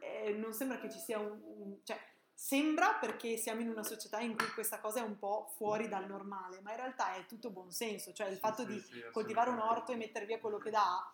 eh, 0.00 0.32
non 0.34 0.52
sembra 0.52 0.78
che 0.78 0.90
ci 0.90 0.98
sia 0.98 1.18
un, 1.18 1.38
un- 1.42 1.78
cioè 1.84 1.98
sembra 2.42 2.94
perché 2.94 3.36
siamo 3.36 3.60
in 3.60 3.68
una 3.68 3.82
società 3.82 4.18
in 4.18 4.34
cui 4.34 4.46
questa 4.54 4.80
cosa 4.80 5.00
è 5.00 5.02
un 5.02 5.18
po' 5.18 5.52
fuori 5.56 5.88
dal 5.88 6.06
normale, 6.06 6.60
ma 6.62 6.70
in 6.70 6.76
realtà 6.78 7.14
è 7.14 7.26
tutto 7.26 7.50
buonsenso, 7.50 8.14
cioè 8.14 8.28
il 8.28 8.34
Sì, 8.36 8.40
fatto 8.40 8.62
sì, 8.62 8.68
di 8.68 8.80
sì, 8.80 9.04
coltivare 9.12 9.50
un 9.50 9.58
orto 9.58 9.92
e 9.92 9.96
mettere 9.96 10.24
via 10.24 10.38
quello 10.38 10.56
che 10.56 10.70
dà 10.70 11.06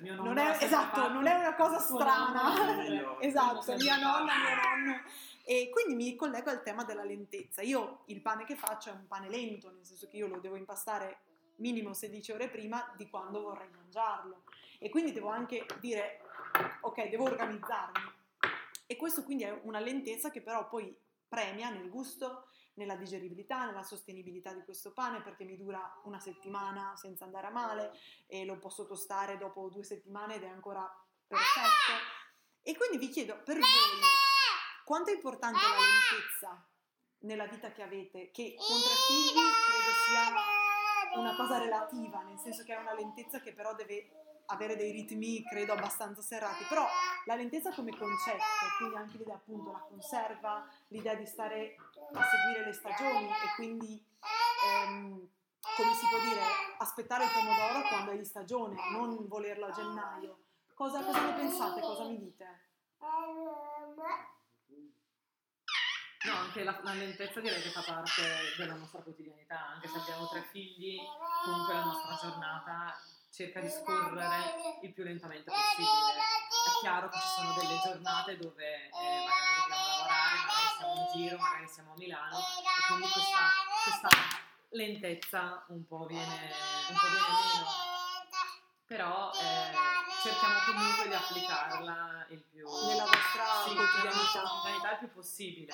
Mio 0.00 0.14
non 0.14 0.38
è, 0.38 0.56
esatto, 0.58 1.00
fatto. 1.02 1.12
non 1.12 1.26
è 1.26 1.34
una 1.34 1.54
cosa 1.56 1.78
strana. 1.78 2.84
Io- 2.88 3.20
esatto, 3.20 3.74
mia 3.76 3.96
nonna, 3.96 4.32
mio 4.34 4.54
nonno. 4.54 5.02
E 5.44 5.68
quindi 5.70 5.94
mi 5.94 6.16
collego 6.16 6.48
al 6.48 6.62
tema 6.62 6.84
della 6.84 7.04
lentezza. 7.04 7.60
Io 7.60 8.04
il 8.06 8.22
pane 8.22 8.44
che 8.44 8.56
faccio 8.56 8.88
è 8.88 8.92
un 8.94 9.06
pane 9.06 9.28
lento, 9.28 9.70
nel 9.70 9.84
senso 9.84 10.08
che 10.08 10.16
io 10.16 10.26
lo 10.26 10.40
devo 10.40 10.56
impastare 10.56 11.18
minimo 11.56 11.92
16 11.92 12.32
ore 12.32 12.48
prima 12.48 12.90
di 12.96 13.10
quando 13.10 13.42
vorrei 13.42 13.68
mangiarlo. 13.76 14.44
E 14.78 14.88
quindi 14.88 15.12
devo 15.12 15.28
anche 15.28 15.66
dire, 15.80 16.20
ok, 16.80 17.08
devo 17.10 17.24
organizzarmi. 17.24 18.20
E 18.86 18.96
questo 18.96 19.24
quindi 19.24 19.44
è 19.44 19.60
una 19.64 19.80
lentezza 19.80 20.30
che 20.30 20.42
però 20.42 20.68
poi 20.68 20.96
premia 21.28 21.70
nel 21.70 21.88
gusto, 21.88 22.48
nella 22.74 22.96
digeribilità, 22.96 23.64
nella 23.64 23.82
sostenibilità 23.82 24.52
di 24.52 24.62
questo 24.64 24.92
pane 24.92 25.22
perché 25.22 25.44
mi 25.44 25.56
dura 25.56 26.00
una 26.04 26.20
settimana 26.20 26.94
senza 26.96 27.24
andare 27.24 27.46
a 27.46 27.50
male 27.50 27.92
e 28.26 28.44
lo 28.44 28.58
posso 28.58 28.84
tostare 28.86 29.38
dopo 29.38 29.68
due 29.68 29.84
settimane 29.84 30.36
ed 30.36 30.42
è 30.42 30.48
ancora 30.48 30.86
perfetto. 31.26 32.20
E 32.62 32.76
quindi 32.76 32.98
vi 32.98 33.08
chiedo, 33.08 33.42
per 33.42 33.56
voi, 33.58 34.00
quanto 34.84 35.10
è 35.10 35.14
importante 35.14 35.58
la 35.58 35.74
lentezza 35.74 36.68
nella 37.20 37.46
vita 37.46 37.72
che 37.72 37.82
avete? 37.82 38.30
Che 38.30 38.54
con 38.56 38.80
tre 38.80 38.94
figli 39.08 39.40
credo 39.66 39.92
sia 40.08 41.18
una 41.18 41.36
cosa 41.36 41.58
relativa, 41.58 42.22
nel 42.22 42.38
senso 42.38 42.62
che 42.62 42.74
è 42.74 42.78
una 42.78 42.94
lentezza 42.94 43.40
che 43.40 43.52
però 43.52 43.74
deve 43.74 44.31
avere 44.46 44.76
dei 44.76 44.92
ritmi, 44.92 45.42
credo, 45.44 45.72
abbastanza 45.72 46.22
serrati. 46.22 46.64
Però 46.68 46.86
la 47.26 47.34
lentezza 47.34 47.72
come 47.72 47.96
concetto, 47.96 48.42
quindi 48.78 48.96
anche 48.96 49.18
l'idea 49.18 49.34
appunto 49.34 49.72
la 49.72 49.84
conserva, 49.88 50.68
l'idea 50.88 51.14
di 51.14 51.26
stare 51.26 51.76
a 52.12 52.22
seguire 52.22 52.64
le 52.64 52.72
stagioni 52.72 53.26
e 53.26 53.54
quindi, 53.54 54.04
ehm, 54.66 55.28
come 55.76 55.94
si 55.94 56.06
può 56.08 56.18
dire, 56.20 56.42
aspettare 56.78 57.24
il 57.24 57.30
pomodoro 57.30 57.88
quando 57.88 58.10
è 58.10 58.16
di 58.16 58.24
stagione, 58.24 58.76
non 58.90 59.26
volerlo 59.28 59.66
a 59.66 59.70
gennaio. 59.70 60.38
Cosa, 60.74 61.02
cosa 61.02 61.24
ne 61.24 61.34
pensate? 61.34 61.80
Cosa 61.80 62.04
mi 62.04 62.18
dite? 62.18 62.70
No, 66.24 66.34
anche 66.36 66.62
la, 66.62 66.78
la 66.82 66.92
lentezza 66.92 67.40
direi 67.40 67.60
che 67.60 67.70
fa 67.70 67.82
parte 67.82 68.22
della 68.56 68.74
nostra 68.74 69.00
quotidianità, 69.00 69.66
anche 69.74 69.88
se 69.88 69.98
abbiamo 69.98 70.28
tre 70.28 70.42
figli, 70.50 70.98
comunque 71.44 71.74
la 71.74 71.84
nostra 71.84 72.14
giornata 72.14 72.96
cerca 73.32 73.60
di 73.60 73.70
scorrere 73.70 74.78
il 74.82 74.92
più 74.92 75.04
lentamente 75.04 75.50
possibile. 75.50 75.88
È 75.88 76.80
chiaro 76.80 77.08
che 77.08 77.18
ci 77.18 77.28
sono 77.28 77.54
delle 77.54 77.80
giornate 77.82 78.36
dove 78.36 78.64
eh, 78.64 78.90
magari 78.92 79.56
dobbiamo 79.62 79.86
lavorare, 79.88 80.36
magari 80.36 80.68
siamo 80.76 80.94
in 80.94 81.06
giro, 81.12 81.38
magari 81.38 81.68
siamo 81.68 81.92
a 81.92 81.96
Milano 81.96 82.38
e 82.38 82.86
quindi 82.86 83.08
questa, 83.08 83.40
questa 83.84 84.08
lentezza 84.68 85.64
un 85.68 85.86
po' 85.86 86.04
viene, 86.04 86.52
un 86.88 86.96
po' 86.96 87.08
viene 87.08 87.32
meno. 87.40 87.90
Però 88.86 89.30
eh, 89.32 89.72
cerchiamo 90.22 90.58
comunque 90.66 91.08
di 91.08 91.14
applicarla 91.14 92.26
il 92.28 92.42
più 92.42 92.68
Nella 92.68 93.04
vostra 93.04 93.64
sì, 93.66 93.74
quotidianità. 93.74 94.92
il 94.92 94.98
più 94.98 95.12
possibile. 95.12 95.72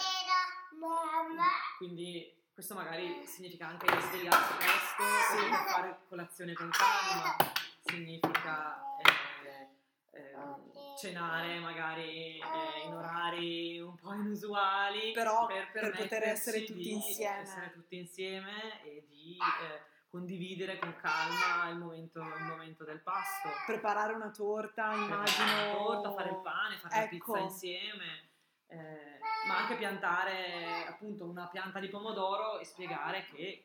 Quindi 1.78 2.37
questo 2.58 2.74
magari 2.74 3.24
significa 3.24 3.68
anche 3.68 3.86
svegliarsi 3.86 4.52
presto, 4.54 5.02
significa 5.30 5.64
fare 5.66 5.98
colazione 6.08 6.52
con 6.54 6.68
calma, 6.70 7.36
significa 7.84 8.80
eh, 9.00 9.68
ehm, 10.10 10.96
cenare 11.00 11.60
magari 11.60 12.40
eh, 12.40 12.84
in 12.84 12.94
orari 12.94 13.78
un 13.78 13.94
po' 13.94 14.12
inusuali 14.12 15.12
Però 15.12 15.46
per 15.46 15.70
poter 15.70 15.90
permetterci 15.92 16.28
essere 16.28 16.64
tutti 16.64 16.90
insieme. 16.90 17.40
essere 17.42 17.72
tutti 17.72 17.96
insieme 17.96 18.82
e 18.82 19.04
di 19.06 19.36
eh, 19.38 19.82
condividere 20.08 20.80
con 20.80 20.96
calma 20.96 21.68
il 21.70 21.78
momento, 21.78 22.18
il 22.18 22.42
momento 22.42 22.82
del 22.82 22.98
pasto 23.02 23.50
Preparare 23.66 24.14
una 24.14 24.30
torta, 24.30 24.88
Preparare 24.88 25.04
immagino. 25.04 25.46
la 25.46 25.72
torta, 25.76 26.12
fare 26.12 26.30
il 26.30 26.40
pane, 26.42 26.76
fare 26.78 26.94
Ecco. 27.04 27.04
la 27.04 27.08
pizza 27.08 27.38
insieme, 27.38 28.27
eh, 28.68 29.18
ma 29.46 29.58
anche 29.58 29.76
piantare 29.76 30.86
appunto 30.86 31.24
una 31.24 31.48
pianta 31.48 31.78
di 31.80 31.88
pomodoro 31.88 32.58
e 32.58 32.64
spiegare 32.64 33.24
che 33.24 33.64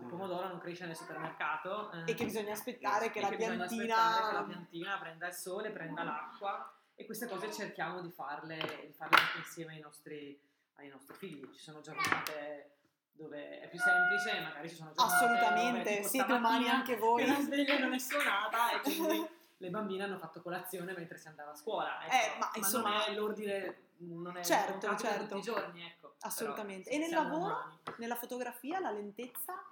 il 0.00 0.06
pomodoro 0.06 0.48
non 0.48 0.58
cresce 0.58 0.86
nel 0.86 0.96
supermercato 0.96 1.90
eh, 1.90 2.10
E 2.10 2.14
che 2.14 2.24
bisogna 2.24 2.52
aspettare 2.52 3.10
che 3.10 3.18
e 3.18 3.22
la 3.22 3.28
che 3.28 3.36
piantina... 3.36 3.64
aspettare 3.64 4.28
che 4.28 4.34
la 4.34 4.44
piantina 4.44 4.98
prenda 4.98 5.26
il 5.26 5.34
sole, 5.34 5.70
prenda 5.70 6.02
l'acqua 6.02 6.72
e 6.94 7.04
queste 7.04 7.26
cose 7.26 7.52
cerchiamo 7.52 8.00
di 8.00 8.10
farle, 8.10 8.58
di 8.86 8.92
farle 8.92 9.16
tutte 9.16 9.38
insieme 9.38 9.74
ai 9.74 9.80
nostri, 9.80 10.40
ai 10.74 10.88
nostri 10.88 11.14
figli. 11.14 11.50
Ci 11.52 11.60
sono 11.60 11.80
giornate 11.80 12.76
dove 13.12 13.60
è 13.60 13.68
più 13.68 13.78
semplice, 13.78 14.40
magari 14.40 14.68
ci 14.68 14.76
sono 14.76 14.92
giornate 14.92 15.20
dove, 15.20 15.36
Assolutamente, 15.36 15.96
tipo 15.96 16.08
siete 16.08 16.32
umani 16.32 16.68
anche 16.68 16.96
voi. 16.96 17.22
che 17.24 17.30
la 17.30 17.40
sveglia 17.40 17.78
non 17.78 17.92
è 17.92 17.98
suonata 17.98 18.72
e 18.72 18.80
quindi 18.80 19.28
le 19.62 19.70
bambine 19.70 20.02
hanno 20.02 20.18
fatto 20.18 20.42
colazione 20.42 20.92
mentre 20.92 21.16
si 21.18 21.28
andava 21.28 21.52
a 21.52 21.54
scuola. 21.54 22.04
ecco. 22.04 22.14
Eh, 22.14 22.38
ma 22.38 22.50
insomma- 22.56 22.90
non 22.90 23.00
è 23.00 23.14
l'ordine, 23.14 23.76
non 23.98 24.36
è 24.36 24.42
Certo, 24.44 24.86
non 24.88 24.98
certo. 24.98 25.22
tutti 25.26 25.38
i 25.38 25.42
giorni, 25.42 25.84
ecco. 25.86 26.16
Assolutamente. 26.20 26.90
Però 26.90 27.02
E 27.02 27.06
nel 27.06 27.14
lavoro? 27.14 27.44
umani. 27.44 27.78
Nella 27.98 28.16
fotografia 28.16 28.80
la 28.80 28.90
lentezza 28.90 29.64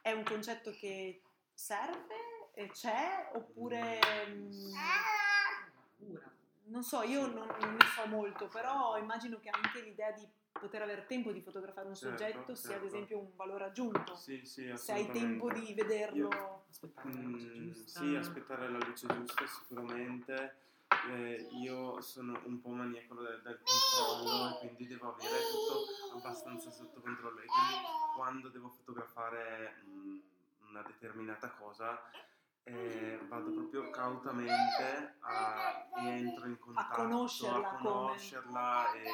è 0.00 0.12
un 0.12 0.24
concetto 0.24 0.70
che 0.70 1.20
serve, 1.52 2.14
c'è, 2.72 3.30
oppure... 3.34 4.00
mm, 4.28 4.72
Cura. 5.98 6.30
non 6.64 6.82
so, 6.82 7.02
io 7.02 7.26
non, 7.26 7.46
non 7.60 7.74
ne 7.74 7.86
so 7.94 8.06
molto, 8.06 8.48
però 8.48 8.96
immagino 8.96 9.38
che 9.38 9.50
anche 9.50 9.82
l'idea 9.82 10.12
di 10.12 10.26
poter 10.58 10.82
avere 10.82 11.06
tempo 11.06 11.32
di 11.32 11.40
fotografare 11.40 11.88
un 11.88 11.94
Certo, 11.96 12.16
soggetto 12.16 12.54
sia 12.54 12.74
ad 12.76 12.80
certo. 12.82 12.86
esempio 12.86 13.18
un 13.18 13.30
valore 13.36 13.64
aggiunto. 13.64 14.14
Sì, 14.14 14.44
sì, 14.44 14.72
Se 14.76 14.92
hai 14.92 15.10
tempo 15.10 15.50
di 15.52 15.74
vederlo... 15.74 16.64
Aspettare 16.68 17.12
la 17.12 17.20
luce 17.22 17.46
Mm, 17.46 17.70
giusta. 17.72 18.00
sì, 18.00 18.14
aspettare 18.16 18.70
la 18.70 18.78
luce 18.78 19.06
giusta 19.06 19.46
sicuramente. 19.46 20.56
Eh, 21.10 21.48
io 21.62 22.00
sono 22.00 22.40
un 22.44 22.60
po' 22.60 22.68
maniaco 22.70 23.14
del, 23.14 23.40
del 23.42 23.58
controllo 23.62 24.54
e 24.54 24.58
quindi 24.58 24.86
devo 24.86 25.14
avere 25.14 25.38
tutto 25.50 26.16
abbastanza 26.18 26.70
sotto 26.70 27.00
controllo 27.00 27.40
e 27.40 27.46
quindi 27.46 27.84
quando 28.14 28.48
devo 28.48 28.68
fotografare 28.68 29.82
mm, 29.84 30.18
una 30.68 30.82
determinata 30.82 31.50
cosa 31.50 32.00
eh, 32.68 33.18
vado 33.28 33.52
proprio 33.52 33.90
cautamente 33.90 35.14
a, 35.20 35.86
e 35.98 36.08
entro 36.08 36.46
in 36.46 36.58
contatto 36.58 37.02
conoscerla 37.02 37.70
a 37.70 37.76
conoscerla 37.76 38.92
e, 38.92 39.02
e 39.02 39.08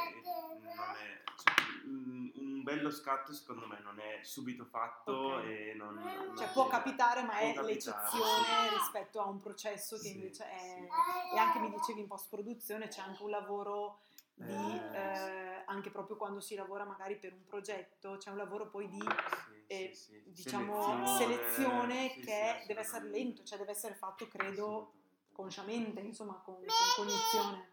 non 0.74 0.94
è 0.96 1.22
cioè, 1.36 1.54
un 1.84 2.62
bello 2.62 2.90
scatto 2.90 3.34
secondo 3.34 3.66
me 3.66 3.78
non 3.82 3.98
è 4.00 4.20
subito 4.22 4.64
fatto 4.64 5.12
Ok. 5.12 5.44
e 5.44 5.74
non, 5.76 5.94
non 5.96 6.34
Cioè 6.36 6.50
può 6.52 6.66
capitare, 6.66 7.22
ma 7.22 7.32
può 7.32 7.38
è 7.40 7.52
capitare, 7.52 7.66
l'eccezione 7.66 8.68
sì. 8.68 8.74
rispetto 8.78 9.20
a 9.20 9.26
un 9.26 9.40
processo 9.40 9.96
che 9.96 10.02
Sì, 10.02 10.14
invece 10.14 10.48
è... 10.48 10.58
sì. 10.58 11.34
E 11.34 11.38
anche 11.38 11.58
mi 11.58 11.70
dicevi 11.70 12.00
in 12.00 12.06
post-produzione 12.06 12.88
c'è 12.88 13.02
anche 13.02 13.22
un 13.22 13.30
lavoro 13.30 14.00
di... 14.42 14.80
Eh, 14.92 14.98
eh, 14.98 15.62
anche 15.66 15.90
proprio 15.90 16.16
quando 16.16 16.40
si 16.40 16.54
lavora 16.54 16.84
magari 16.84 17.16
per 17.16 17.32
un 17.32 17.44
progetto, 17.46 18.16
c'è 18.18 18.30
un 18.30 18.36
lavoro 18.36 18.68
poi 18.68 18.88
di 18.88 19.00
Sì, 19.00 19.64
eh, 19.66 19.90
sì, 19.94 20.12
sì. 20.12 20.22
diciamo 20.26 21.06
selezione 21.16 22.10
che 22.14 22.58
sì, 22.60 22.66
deve 22.66 22.80
essere 22.80 23.08
lento, 23.08 23.42
cioè 23.44 23.58
deve 23.58 23.70
essere 23.70 23.94
fatto 23.94 24.28
credo 24.28 24.92
consciamente, 25.32 26.00
insomma 26.00 26.34
con, 26.44 26.56
con 26.56 26.66
cognizione. 26.96 27.70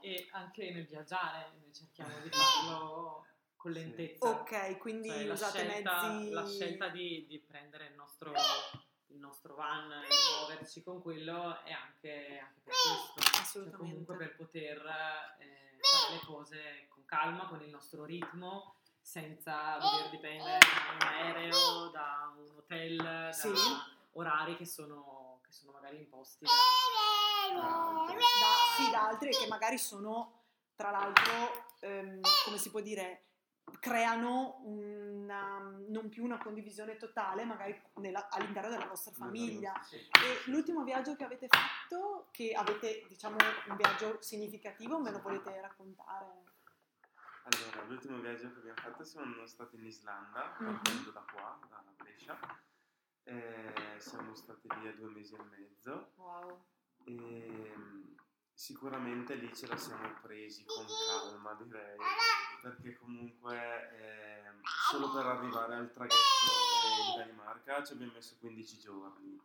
E 0.00 0.28
anche 0.30 0.70
nel 0.70 0.86
viaggiare 0.86 1.50
noi 1.58 1.72
cerchiamo 1.72 2.18
di 2.20 2.30
farlo 2.30 3.26
con 3.56 3.72
Sì. 3.72 3.78
lentezza. 3.80 4.28
Ok, 4.28 4.78
quindi 4.78 5.08
Cioè, 5.08 5.24
la 5.24 5.32
usate 5.32 5.58
scelta, 5.58 6.12
mezzi... 6.12 6.30
la 6.30 6.46
scelta 6.46 6.88
di, 6.88 7.26
di 7.26 7.40
prendere 7.40 7.86
il 7.86 7.94
nostro, 7.94 8.32
il 9.08 9.18
nostro 9.18 9.54
van 9.56 9.90
e 9.90 10.06
muoverci 10.38 10.82
con 10.84 11.02
quello 11.02 11.60
è 11.64 11.72
anche, 11.72 12.38
anche 12.38 12.60
per 12.62 12.72
questo. 12.72 13.20
Cioè, 13.20 13.40
Assolutamente. 13.40 13.76
comunque 13.78 14.16
per 14.16 14.36
poter 14.36 14.86
eh, 15.40 15.65
le 16.10 16.20
cose 16.24 16.86
con 16.88 17.04
calma, 17.04 17.46
con 17.46 17.60
il 17.62 17.70
nostro 17.70 18.04
ritmo, 18.04 18.74
senza 19.00 19.78
dover 19.78 20.10
dipendere 20.10 20.58
da 20.58 20.92
un 20.94 21.12
aereo, 21.14 21.88
da 21.90 22.32
un 22.36 22.50
hotel, 22.56 22.96
da 22.96 23.32
Sì. 23.32 23.48
orari 24.12 24.56
che 24.56 24.66
sono, 24.66 25.40
che 25.44 25.52
sono 25.52 25.72
magari 25.72 25.98
imposti 25.98 26.44
da, 26.46 26.52
da, 27.60 28.84
sì, 28.84 28.90
da 28.90 29.06
altri 29.08 29.30
che 29.30 29.46
magari 29.46 29.78
sono, 29.78 30.42
tra 30.74 30.90
l'altro, 30.90 31.66
ehm, 31.80 32.20
come 32.44 32.58
si 32.58 32.70
può 32.70 32.80
dire, 32.80 33.25
creano 33.80 34.60
una, 34.64 35.58
non 35.88 36.08
più 36.08 36.24
una 36.24 36.38
condivisione 36.38 36.96
totale, 36.96 37.44
magari 37.44 37.80
nella- 37.94 38.28
all'interno 38.30 38.70
della 38.70 38.86
vostra 38.86 39.12
famiglia. 39.12 39.72
E 39.90 40.50
l'ultimo 40.50 40.84
viaggio 40.84 41.16
che 41.16 41.24
avete 41.24 41.46
fatto, 41.48 42.28
che 42.30 42.52
avete, 42.52 43.04
diciamo, 43.08 43.36
un 43.68 43.76
viaggio 43.76 44.20
significativo, 44.22 45.00
me 45.00 45.10
lo 45.10 45.20
volete 45.20 45.60
raccontare? 45.60 46.44
Allora, 47.44 47.82
l'ultimo 47.86 48.18
viaggio 48.18 48.50
che 48.52 48.58
abbiamo 48.58 48.78
fatto 48.80 49.04
siamo 49.04 49.46
stati 49.46 49.76
in 49.76 49.84
Islanda, 49.86 50.56
Mhm. 50.58 50.66
partendo 50.72 51.10
da 51.10 51.24
qua, 51.30 51.58
da 51.68 51.82
Brescia. 51.96 52.38
Eh, 53.24 53.72
siamo 53.98 54.34
stati 54.34 54.68
via 54.80 54.92
due 54.94 55.10
mesi 55.10 55.34
e 55.34 55.42
mezzo 55.42 56.12
Wow. 56.16 56.64
e 57.04 57.72
mm, 57.76 58.15
sicuramente 58.60 59.34
lì 59.34 59.54
ce 59.54 59.66
la 59.66 59.76
siamo 59.76 60.08
presi 60.22 60.64
con 60.64 60.84
calma, 60.86 61.52
direi, 61.62 61.96
perché 62.62 62.96
comunque 62.98 63.54
ehm, 63.98 64.60
solo 64.90 65.12
per 65.12 65.26
arrivare 65.26 65.74
al 65.74 65.92
traghetto 65.92 66.14
eh, 66.14 67.10
in 67.10 67.18
Danimarca 67.18 67.84
ci 67.84 67.92
abbiamo 67.92 68.12
messo 68.14 68.36
15 68.40 68.78
giorni. 68.78 69.38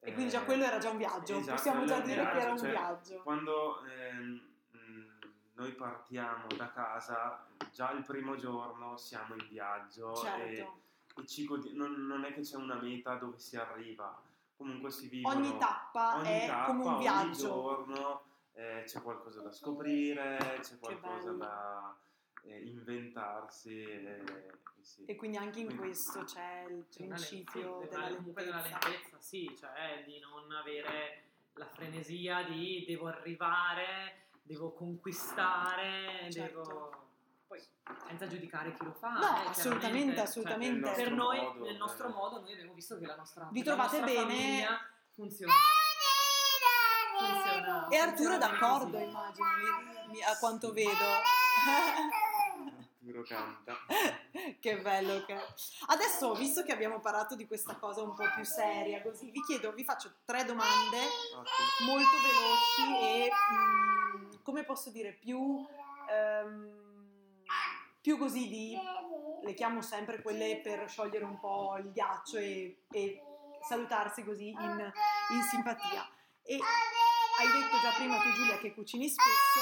E 0.00 0.12
quindi 0.12 0.32
già 0.32 0.42
Eh, 0.42 0.44
quello 0.44 0.64
era 0.64 0.78
già 0.78 0.90
un 0.90 0.96
viaggio, 0.96 1.36
esatto, 1.36 1.54
possiamo 1.54 1.84
già 1.84 1.96
un 1.98 2.02
dire 2.02 2.28
che 2.30 2.38
era 2.40 2.50
un 2.50 2.58
cioè, 2.58 2.70
viaggio. 2.70 3.22
Quando 3.22 3.84
ehm, 3.84 4.40
mh, 4.72 5.06
noi 5.54 5.72
partiamo 5.74 6.46
da 6.56 6.72
casa, 6.72 7.46
già 7.72 7.92
il 7.92 8.02
primo 8.04 8.34
giorno 8.34 8.96
siamo 8.96 9.36
in 9.36 9.46
viaggio 9.48 10.14
e, 10.14 10.56
Certo. 10.56 10.80
e 11.20 11.26
ci 11.28 11.44
godi- 11.44 11.72
non, 11.74 11.92
non 12.06 12.24
è 12.24 12.34
che 12.34 12.40
c'è 12.40 12.56
una 12.56 12.74
meta 12.74 13.14
dove 13.14 13.38
si 13.38 13.56
arriva, 13.56 14.20
comunque 14.56 14.90
si 14.90 15.06
vivono 15.08 15.36
Ogni 15.36 15.56
tappa 15.58 16.16
ogni 16.16 16.28
è 16.28 16.46
tappa, 16.48 16.66
come 16.66 16.82
un 16.82 16.88
ogni 16.94 17.00
viaggio. 17.02 17.46
giorno 17.48 18.21
eh, 18.54 18.82
c'è 18.86 19.00
qualcosa 19.02 19.42
da 19.42 19.50
scoprire, 19.52 20.58
c'è 20.60 20.78
qualcosa 20.78 21.32
da 21.32 21.96
eh, 22.44 22.60
inventarsi 22.64 23.82
e, 23.82 24.22
e 24.26 24.50
sì. 24.82 25.04
E 25.04 25.14
quindi 25.14 25.36
anche 25.36 25.60
in 25.60 25.66
Quindi- 25.66 25.84
questo 25.84 26.24
c'è 26.24 26.64
il 26.68 26.86
C'è 26.90 27.04
principio 27.06 27.78
lentezza, 27.78 28.00
della 28.00 28.16
comunque 28.16 28.44
della 28.44 28.56
lentezza. 28.60 28.88
lentezza, 28.88 29.20
sì, 29.20 29.56
cioè 29.58 30.02
di 30.04 30.18
non 30.18 30.50
avere 30.52 31.22
la 31.54 31.66
frenesia 31.66 32.42
di 32.42 32.84
devo 32.86 33.06
arrivare, 33.06 34.24
devo 34.42 34.72
conquistare, 34.72 36.28
Certo. 36.30 36.62
devo... 36.62 37.06
Poi 37.46 37.62
senza 38.08 38.26
giudicare 38.26 38.72
chi 38.74 38.84
lo 38.84 38.92
fa. 38.92 39.10
No, 39.10 39.42
eh, 39.44 39.48
assolutamente, 39.48 40.14
cioè, 40.16 40.24
assolutamente. 40.24 40.80
nel 40.80 40.94
per 40.96 41.12
noi, 41.12 41.38
modo, 41.40 41.64
nel 41.64 41.76
nostro 41.76 42.08
eh. 42.08 42.12
modo, 42.12 42.40
noi 42.40 42.52
abbiamo 42.52 42.72
visto 42.74 42.98
che 42.98 43.06
la 43.06 43.16
nostra, 43.16 43.48
Vi 43.52 43.58
la 43.62 43.64
trovate 43.74 44.00
nostra 44.00 44.24
bene? 44.24 44.34
famiglia 44.34 44.80
funziona. 45.10 45.52
E 47.92 47.96
Arturo 47.98 48.34
è 48.34 48.38
d'accordo, 48.38 48.92
così. 48.98 49.04
immagino, 49.04 49.46
mi- 50.06 50.12
mi- 50.14 50.22
a 50.22 50.36
quanto 50.38 50.72
vedo. 50.72 50.90
Arturo 53.04 53.22
canta. 53.22 53.76
che 54.60 54.80
bello 54.80 55.24
che. 55.24 55.36
Adesso, 55.88 56.34
visto 56.34 56.62
che 56.62 56.72
abbiamo 56.72 57.00
parlato 57.00 57.34
di 57.34 57.46
questa 57.46 57.76
cosa 57.76 58.00
un 58.02 58.14
po' 58.14 58.24
più 58.34 58.44
seria, 58.44 59.02
così 59.02 59.30
vi 59.30 59.42
chiedo, 59.42 59.72
vi 59.72 59.84
faccio 59.84 60.10
tre 60.24 60.44
domande 60.44 60.98
Ottimo. 61.34 61.92
molto 61.92 62.16
veloci 62.22 63.04
e 63.04 63.28
mm, 63.52 64.32
come 64.42 64.64
posso 64.64 64.90
dire, 64.90 65.12
più, 65.12 65.66
ehm, 66.08 66.80
più 68.00 68.16
così 68.16 68.48
di 68.48 68.78
le 69.44 69.54
chiamo 69.54 69.82
sempre 69.82 70.22
quelle 70.22 70.60
per 70.62 70.88
sciogliere 70.88 71.24
un 71.24 71.38
po' 71.40 71.76
il 71.78 71.90
ghiaccio 71.90 72.36
e, 72.38 72.84
e 72.90 73.20
salutarsi 73.68 74.24
così 74.24 74.48
in, 74.50 74.92
in 75.32 75.42
simpatia. 75.42 76.08
E 76.44 76.58
hai 77.42 77.50
detto 77.50 77.80
già 77.80 77.90
prima 77.90 78.18
tu 78.20 78.32
Giulia 78.32 78.56
che 78.58 78.72
cucini 78.72 79.08
spesso. 79.08 79.60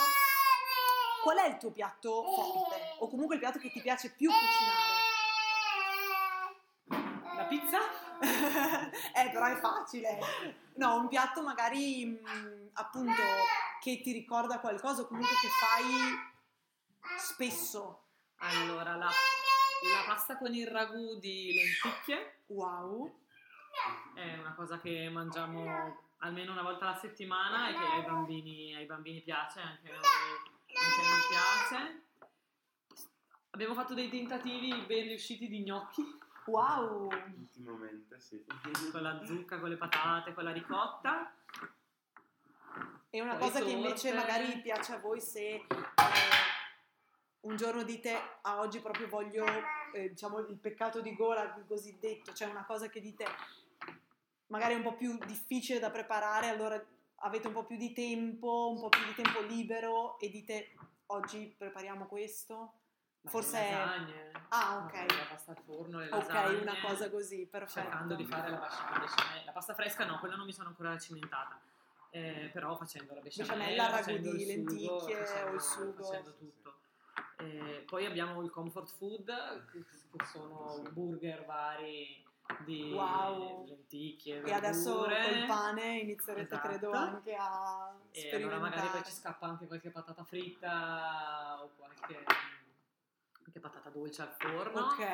Qual 1.23 1.39
è 1.39 1.49
il 1.49 1.57
tuo 1.57 1.71
piatto 1.71 2.25
forte? 2.25 2.97
O 2.99 3.09
comunque 3.09 3.37
il 3.37 3.41
piatto 3.41 3.59
che 3.59 3.71
ti 3.71 3.81
piace 3.81 4.11
più 4.11 4.31
cucinare? 4.31 4.99
La 7.37 7.45
pizza? 7.45 7.79
eh, 9.15 9.31
però 9.31 9.47
è 9.47 9.57
facile. 9.57 10.19
No, 10.75 10.97
un 10.97 11.09
piatto 11.09 11.43
magari 11.43 12.05
mh, 12.05 12.71
appunto 12.75 13.23
che 13.81 14.01
ti 14.03 14.13
ricorda 14.13 14.61
qualcosa 14.61 15.03
o 15.03 15.07
comunque 15.07 15.35
che 15.41 15.49
fai 15.49 17.19
spesso. 17.19 18.05
Allora, 18.37 18.95
la, 18.97 19.07
la 19.07 20.05
pasta 20.07 20.37
con 20.37 20.55
il 20.55 20.67
ragù 20.67 21.19
di 21.19 21.53
lenticchie 21.55 22.43
Wow. 22.49 23.21
è 24.15 24.39
una 24.39 24.55
cosa 24.55 24.81
che 24.81 25.09
mangiamo 25.09 26.10
almeno 26.21 26.53
una 26.53 26.63
volta 26.63 26.89
alla 26.89 26.99
settimana 26.99 27.69
e 27.69 27.73
che 27.73 27.85
ai 27.85 28.03
bambini, 28.03 28.75
ai 28.75 28.87
bambini 28.87 29.21
piace, 29.21 29.61
anche 29.61 29.89
a 29.89 29.93
noi, 29.93 30.03
anche 30.67 31.01
a 31.01 31.11
noi 31.11 31.79
piace. 31.79 32.03
Abbiamo 33.51 33.75
fatto 33.75 33.95
dei 33.95 34.09
tentativi 34.09 34.73
ben 34.87 35.05
riusciti 35.05 35.49
di 35.49 35.63
gnocchi 35.63 36.19
Wow! 36.47 37.09
Ultimamente 37.39 38.19
sì. 38.21 38.45
con 38.91 39.03
la 39.03 39.25
zucca, 39.25 39.59
con 39.61 39.69
le 39.69 39.77
patate, 39.77 40.35
con 40.35 40.45
la 40.45 40.53
ricotta. 40.53 41.33
È 43.09 43.21
una 43.21 43.37
Poi 43.37 43.51
cosa 43.51 43.65
che 43.65 43.71
invece 43.71 44.13
magari 44.13 44.61
piace 44.61 44.95
a 44.95 44.99
voi 44.99 45.21
se 45.21 45.41
eh, 45.41 45.67
un 47.41 47.57
giorno 47.57 47.83
dite 47.83 48.39
a 48.43 48.61
oggi 48.61 48.81
proprio 48.81 49.09
voglio 49.09 49.45
eh, 49.93 50.11
diciamo 50.11 50.39
il 50.39 50.57
peccato 50.57 51.01
di 51.01 51.15
gola 51.15 51.55
il 51.57 51.65
cosiddetto, 51.67 52.33
cioè 52.33 52.49
una 52.49 52.65
cosa 52.65 52.89
che 52.89 53.01
dite 53.01 53.27
magari 54.51 54.75
è 54.75 54.77
un 54.77 54.83
po' 54.83 54.95
più 54.95 55.19
difficile 55.27 55.79
da 55.79 55.91
preparare, 55.91 56.49
allora 56.49 56.81
avete 57.23 57.47
un 57.49 57.53
po' 57.53 57.65
più 57.65 57.77
di 57.77 57.93
tempo, 57.93 58.71
un 58.75 58.81
po' 58.81 58.89
più 58.89 59.05
di 59.05 59.15
tempo 59.15 59.41
libero 59.41 60.19
e 60.19 60.29
dite 60.31 60.75
oggi 61.07 61.53
prepariamo 61.57 62.07
questo. 62.07 62.75
Ma 63.23 63.31
Forse 63.31 63.61
le 63.61 63.71
lasagne. 63.71 64.31
Ah, 64.49 64.77
ok. 64.85 64.93
La 64.95 65.27
pasta 65.29 65.51
al 65.51 65.59
forno, 65.59 65.99
le 65.99 66.07
Ok, 66.07 66.13
lasagne. 66.29 66.61
una 66.63 66.75
cosa 66.81 67.11
così, 67.11 67.47
perfetto. 67.47 67.81
cercando 67.87 68.15
di 68.15 68.25
fare 68.25 68.51
la 68.51 68.57
besciamella. 68.57 68.99
besciamella. 69.01 69.45
La 69.45 69.53
pasta 69.53 69.75
fresca 69.75 70.07
no, 70.07 70.19
quella 70.19 70.37
non 70.37 70.47
mi 70.47 70.53
sono 70.53 70.69
ancora 70.69 70.99
cimentata. 70.99 71.61
Eh, 72.13 72.49
però 72.53 72.77
facendo 72.77 73.15
la 73.15 73.21
besciamella, 73.21 73.65
Besciamella, 73.65 73.91
ragù 73.91 74.19
di 74.37 74.45
lenticchie 74.47 75.25
facendo- 75.25 75.51
o 75.51 75.55
il 75.55 75.61
sugo. 75.61 76.03
Facendo 76.03 76.35
tutto. 76.35 76.75
Eh, 77.39 77.85
poi 77.87 78.07
abbiamo 78.07 78.43
il 78.43 78.51
comfort 78.51 78.89
food, 78.89 79.27
che 79.71 80.25
sono 80.25 80.83
burger 80.91 81.45
vari 81.45 82.27
di 82.59 82.93
Wow. 82.93 83.67
lenticchie, 83.67 84.43
E 84.43 84.53
adesso 84.53 85.01
verdure. 85.03 85.21
col 85.23 85.45
pane 85.47 85.99
inizierete 85.99 86.55
Esatto. 86.55 86.69
credo 86.69 86.93
anche 86.93 87.35
a 87.35 87.93
E 88.11 88.19
sperimentare. 88.19 88.43
allora 88.55 88.59
magari 88.71 88.89
poi 88.89 89.05
ci 89.05 89.13
scappa 89.13 89.47
anche 89.47 89.67
qualche 89.67 89.91
patata 89.91 90.25
fritta 90.25 91.59
o 91.63 91.71
qualche, 91.77 92.25
qualche 93.41 93.61
patata 93.61 93.89
dolce 93.91 94.23
al 94.23 94.35
forno. 94.39 94.81
Ok. 94.81 95.07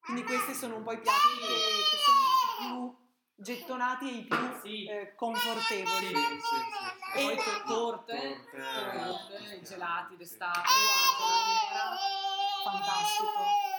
Quindi 0.00 0.22
questi 0.24 0.54
sono 0.54 0.76
un 0.76 0.82
po' 0.82 0.92
i 0.92 1.00
piatti 1.00 1.36
che, 1.38 1.46
che 1.46 1.96
sono 2.04 2.18
i 2.18 2.94
più 2.96 3.08
gettonati 3.44 4.08
e 4.08 4.14
i 4.16 4.24
più 4.24 4.58
Sì. 4.60 4.86
eh, 4.86 5.14
confortevoli. 5.14 6.06
Sì, 6.06 6.14
sì, 6.14 6.40
sì, 6.40 6.54
E 7.14 7.18
sì. 7.18 7.24
poi 7.24 7.36
to- 7.36 7.62
torte, 7.66 8.44
Torte, 8.50 8.70
torte, 8.98 9.46
sì, 9.46 9.54
i 9.54 9.58
sì. 9.58 9.64
gelati 9.64 10.16
d'estate, 10.16 10.60
gelatiera. 10.60 11.96
Fantastico. 12.64 13.69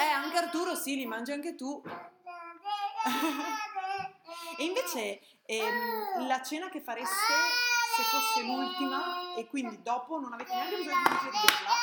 Eh, 0.00 0.08
anche 0.08 0.38
Arturo 0.38 0.74
sì, 0.74 0.96
li 0.96 1.04
mangi 1.04 1.30
anche 1.32 1.54
tu. 1.54 1.82
E 4.56 4.64
invece 4.64 5.20
ehm, 5.44 6.26
la 6.26 6.40
cena 6.42 6.70
che 6.70 6.80
fareste 6.80 7.34
se 7.96 8.02
fosse 8.04 8.42
l'ultima 8.42 9.34
e 9.36 9.46
quindi 9.46 9.82
dopo 9.82 10.18
non 10.18 10.32
avete 10.32 10.54
neanche 10.54 10.76
bisogno 10.76 11.02
di 11.02 11.10
digerirla, 11.10 11.74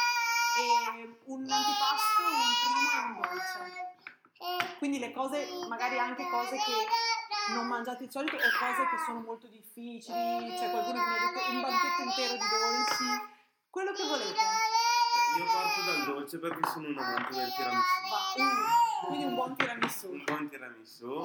è 0.58 1.08
un 1.26 1.48
antipasto, 1.50 2.22
un 2.24 2.54
primo 2.64 2.90
e 2.92 3.00
un 3.06 3.14
dolce. 3.22 4.78
Quindi 4.80 4.98
le 5.00 5.12
cose, 5.12 5.48
magari 5.68 6.00
anche 6.00 6.28
cose 6.30 6.58
che 6.58 7.54
non 7.54 7.68
mangiate 7.68 8.06
di 8.06 8.12
solito 8.12 8.36
o 8.36 8.40
cose 8.40 8.88
che 8.90 8.98
sono 9.06 9.20
molto 9.22 9.48
difficili, 9.48 10.56
c'è 10.56 10.72
qualcuno 10.72 11.04
che 11.04 11.10
mi 11.10 11.16
ha 11.16 11.32
detto 11.32 11.52
un 11.52 11.62
banchetto 11.62 12.02
intero 12.02 12.34
di 12.34 12.48
dolci, 12.50 13.04
quello 13.70 13.92
che 13.92 14.08
volete. 14.08 14.67
Io 15.38 15.46
parto 15.46 15.82
dal 15.86 16.06
dolce 16.06 16.40
perché 16.40 16.68
sono 16.70 16.88
un 16.88 16.98
amante 16.98 17.36
del 17.36 17.54
tiramisù. 17.54 17.82
Uh, 18.38 19.06
quindi 19.08 19.26
un 19.26 19.36
buon 19.36 19.56
tiramisù. 19.56 20.12
Un 20.12 20.24
buon 20.24 20.50
tiramisù. 20.50 21.22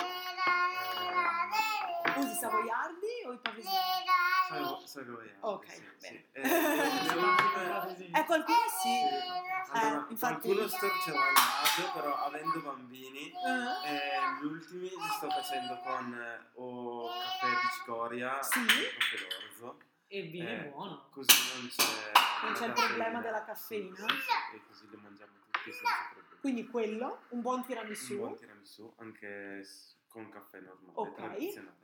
Usi 2.15 2.35
savoiardi 2.39 3.07
o 3.27 3.33
i 3.33 3.39
pavesini? 3.39 3.73
Sai 4.85 5.05
come 5.07 5.35
Ok, 5.41 5.67
sì, 5.73 5.81
bene. 5.81 5.95
sì. 5.99 6.25
Eh, 6.33 6.41
ultime- 7.87 8.19
Eh, 8.21 8.25
qualcuno 8.27 8.59
sì. 8.83 8.99
Allora, 9.71 10.07
Eh, 10.07 10.11
infatti- 10.13 10.41
qualcuno 10.49 10.69
storceva 10.69 11.19
il 11.19 11.33
naso, 11.33 11.93
però 11.95 12.17
avendo 12.27 12.61
bambini, 12.61 13.31
Eh? 13.31 13.89
eh, 13.89 14.21
gli 14.41 14.45
ultimi 14.45 14.89
li 14.91 15.09
sto 15.17 15.31
facendo 15.31 15.79
con 15.83 16.13
eh, 16.13 16.51
o 16.57 17.09
caffè 17.09 17.49
di 17.49 17.69
cicoria 17.79 18.43
Sì. 18.43 18.59
o 18.59 18.65
caffè 18.67 19.17
d'orzo. 19.57 19.79
E 20.15 20.21
viene 20.25 20.67
Eh, 20.67 20.69
buono. 20.69 21.09
Così 21.11 21.33
non 21.57 21.69
c'è, 21.69 22.13
Non 22.45 22.53
c'è 22.53 22.67
il 22.67 22.73
problema 22.75 23.21
della 23.23 23.45
caffeina. 23.45 23.97
Sì, 23.97 24.03
sì, 24.03 24.57
e 24.57 24.67
così 24.67 24.89
li 24.91 24.97
mangiamo 25.01 25.33
tutti 25.51 25.73
senza 25.73 25.89
problemi. 26.13 26.39
Quindi 26.39 26.67
quello, 26.67 27.23
un 27.29 27.41
buon 27.41 27.61
un 27.61 27.65
tiramisù. 27.67 28.17
buon 28.19 28.37
tiramisù, 28.37 28.95
anche 28.99 29.67
con 30.09 30.29
caffè 30.29 30.61
normale, 30.61 30.93
Ok. 30.97 31.15
tradizionale. 31.15 31.77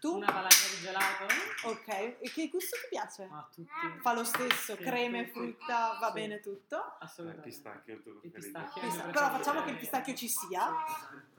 Tu? 0.00 0.12
Una 0.16 0.26
valanga 0.26 0.48
di 0.48 0.80
gelato? 0.82 1.26
Ok. 1.64 1.88
E 1.88 2.30
che 2.30 2.48
gusto 2.50 2.76
ti 2.76 2.88
piace? 2.90 3.26
Ma 3.30 3.48
tutti. 3.50 3.70
Fa 4.02 4.12
lo 4.12 4.24
stesso, 4.24 4.76
Sì, 4.76 4.82
creme, 4.82 5.24
sì. 5.24 5.30
frutta, 5.30 5.96
va 5.98 6.08
Sì. 6.08 6.12
bene 6.12 6.40
tutto. 6.40 6.76
Eh, 6.76 6.96
Assolutamente. 7.00 7.48
pistacchio 7.48 7.94
è 7.94 7.96
il 8.20 8.30
pistacchio. 8.32 8.82
Pista- 8.82 9.02
Però 9.08 9.30
facciamo 9.30 9.62
che 9.62 9.70
il 9.70 9.78
pistacchio 9.78 10.14
ci 10.14 10.28
sia. 10.28 10.74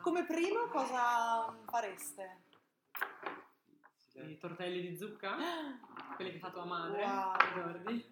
Come 0.02 0.26
primo 0.26 0.66
cosa 0.66 1.56
fareste? 1.70 2.42
I 4.16 4.38
tortelli 4.38 4.82
di 4.90 4.96
zucca? 4.96 5.36
Quelli 6.16 6.32
che 6.32 6.40
fa 6.40 6.50
tua 6.52 6.66
madre? 6.66 7.04
Wow. 7.04 7.34
Ricordi? 7.54 8.12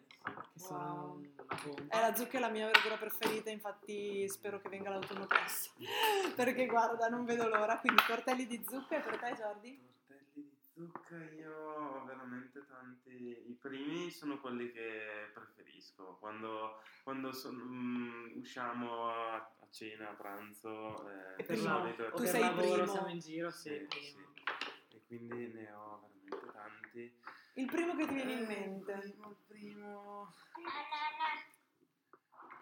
Che 0.54 0.60
sono 0.60 0.80
Wow. 0.80 1.16
una 1.20 1.60
bomba. 1.64 1.96
Eh, 1.98 2.02
la 2.02 2.16
zucca 2.16 2.38
è 2.38 2.40
la 2.42 2.50
mia 2.50 2.66
verdura 2.68 2.98
preferita, 2.98 3.50
infatti 3.50 4.28
spero 4.30 4.60
che 4.62 4.70
venga 4.70 4.90
l'autunno 4.90 5.26
presto. 5.26 5.72
Perché 6.36 6.66
guarda, 6.68 7.08
non 7.08 7.26
vedo 7.26 7.48
l'ora. 7.48 7.80
Quindi 7.80 8.02
tortelli 8.06 8.46
di 8.48 8.64
zucca 8.68 8.98
e 8.98 9.02
per 9.02 9.18
te, 9.18 9.34
Jordi? 9.36 9.80
Tortelli 10.08 10.32
di 10.34 10.58
zucca 10.74 11.16
io 11.34 11.54
ho 11.54 12.06
veramente 12.06 12.66
tanti. 12.68 13.12
I 13.50 13.58
primi 13.60 14.10
sono 14.12 14.40
quelli 14.40 14.72
che 14.72 15.32
preferisco. 15.34 16.18
Quando, 16.20 16.82
quando 17.04 17.32
son- 17.32 17.56
mm, 17.56 18.38
usciamo 18.40 19.10
a, 19.10 19.36
a 19.36 19.68
cena, 19.72 20.10
a 20.10 20.14
pranzo, 20.14 21.10
eh, 21.38 21.44
per 21.44 21.58
solito 21.58 22.04
o 22.04 22.10
Tu 22.12 22.18
per 22.18 22.28
sei 22.28 22.42
il 22.42 22.48
lavoro, 22.48 22.72
primo. 22.74 22.86
siamo 22.92 23.08
in 23.10 23.20
giro, 23.20 23.50
sì, 23.52 23.70
Sì, 23.70 23.86
primo. 23.88 24.34
sì. 24.36 24.96
E 24.96 25.02
quindi 25.08 25.48
ne 25.54 25.72
ho 25.72 26.00
veramente 26.30 26.52
tanti. 26.52 27.20
Il 27.56 27.66
primo 27.66 27.96
che 27.96 28.08
ti 28.08 28.14
viene 28.14 28.32
in 28.32 28.44
Eh, 28.44 28.48
mente? 28.48 28.92
Il 28.94 29.00
primo, 29.12 29.30
il 29.30 29.36
primo 29.48 30.34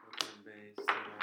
potrebbe 0.04 0.74
essere. 0.76 1.18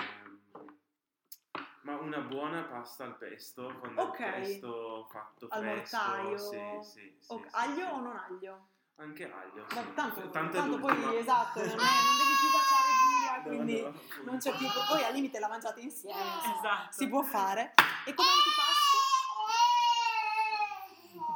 Ma 1.82 1.96
una 1.98 2.18
buona 2.18 2.62
pasta 2.64 3.04
al 3.04 3.16
pesto, 3.16 3.76
con 3.78 3.96
Ok. 3.96 4.18
il 4.18 4.24
pesto 4.26 5.06
fatto 5.10 5.46
Al 5.50 5.60
fresco. 5.62 5.96
mortaio? 5.96 6.38
Sì, 6.38 6.58
sì, 6.82 7.16
sì, 7.20 7.32
O- 7.32 7.38
sì, 7.42 7.48
aglio 7.52 7.74
sì. 7.86 7.92
o 7.92 8.00
non 8.00 8.16
aglio? 8.16 8.68
Anche 8.96 9.24
aglio. 9.30 9.66
Ma 9.74 9.82
tanto, 9.94 10.30
Tanto 10.30 10.56
tanto 10.56 10.78
poi 10.78 11.16
esatto, 11.18 11.60
non, 11.60 11.68
è- 11.68 11.74
non 11.74 12.16
devi 12.16 12.34
più 12.40 12.50
baciare 12.50 12.88
Giulia, 12.98 13.36
No, 13.36 13.42
quindi 13.42 13.80
no, 13.82 13.88
appunto. 13.88 14.22
non 14.24 14.38
c'è 14.38 14.56
più. 14.56 14.66
Poi 14.88 15.04
al 15.04 15.12
limite 15.12 15.38
la 15.38 15.48
mangiate 15.48 15.80
insieme, 15.80 16.20
Esatto. 16.38 16.92
si 16.92 17.08
può 17.08 17.22
fare. 17.22 17.74
E 18.06 18.14
come 18.14 18.28
antipasto? 18.30 18.65
Antipasti 18.65 18.65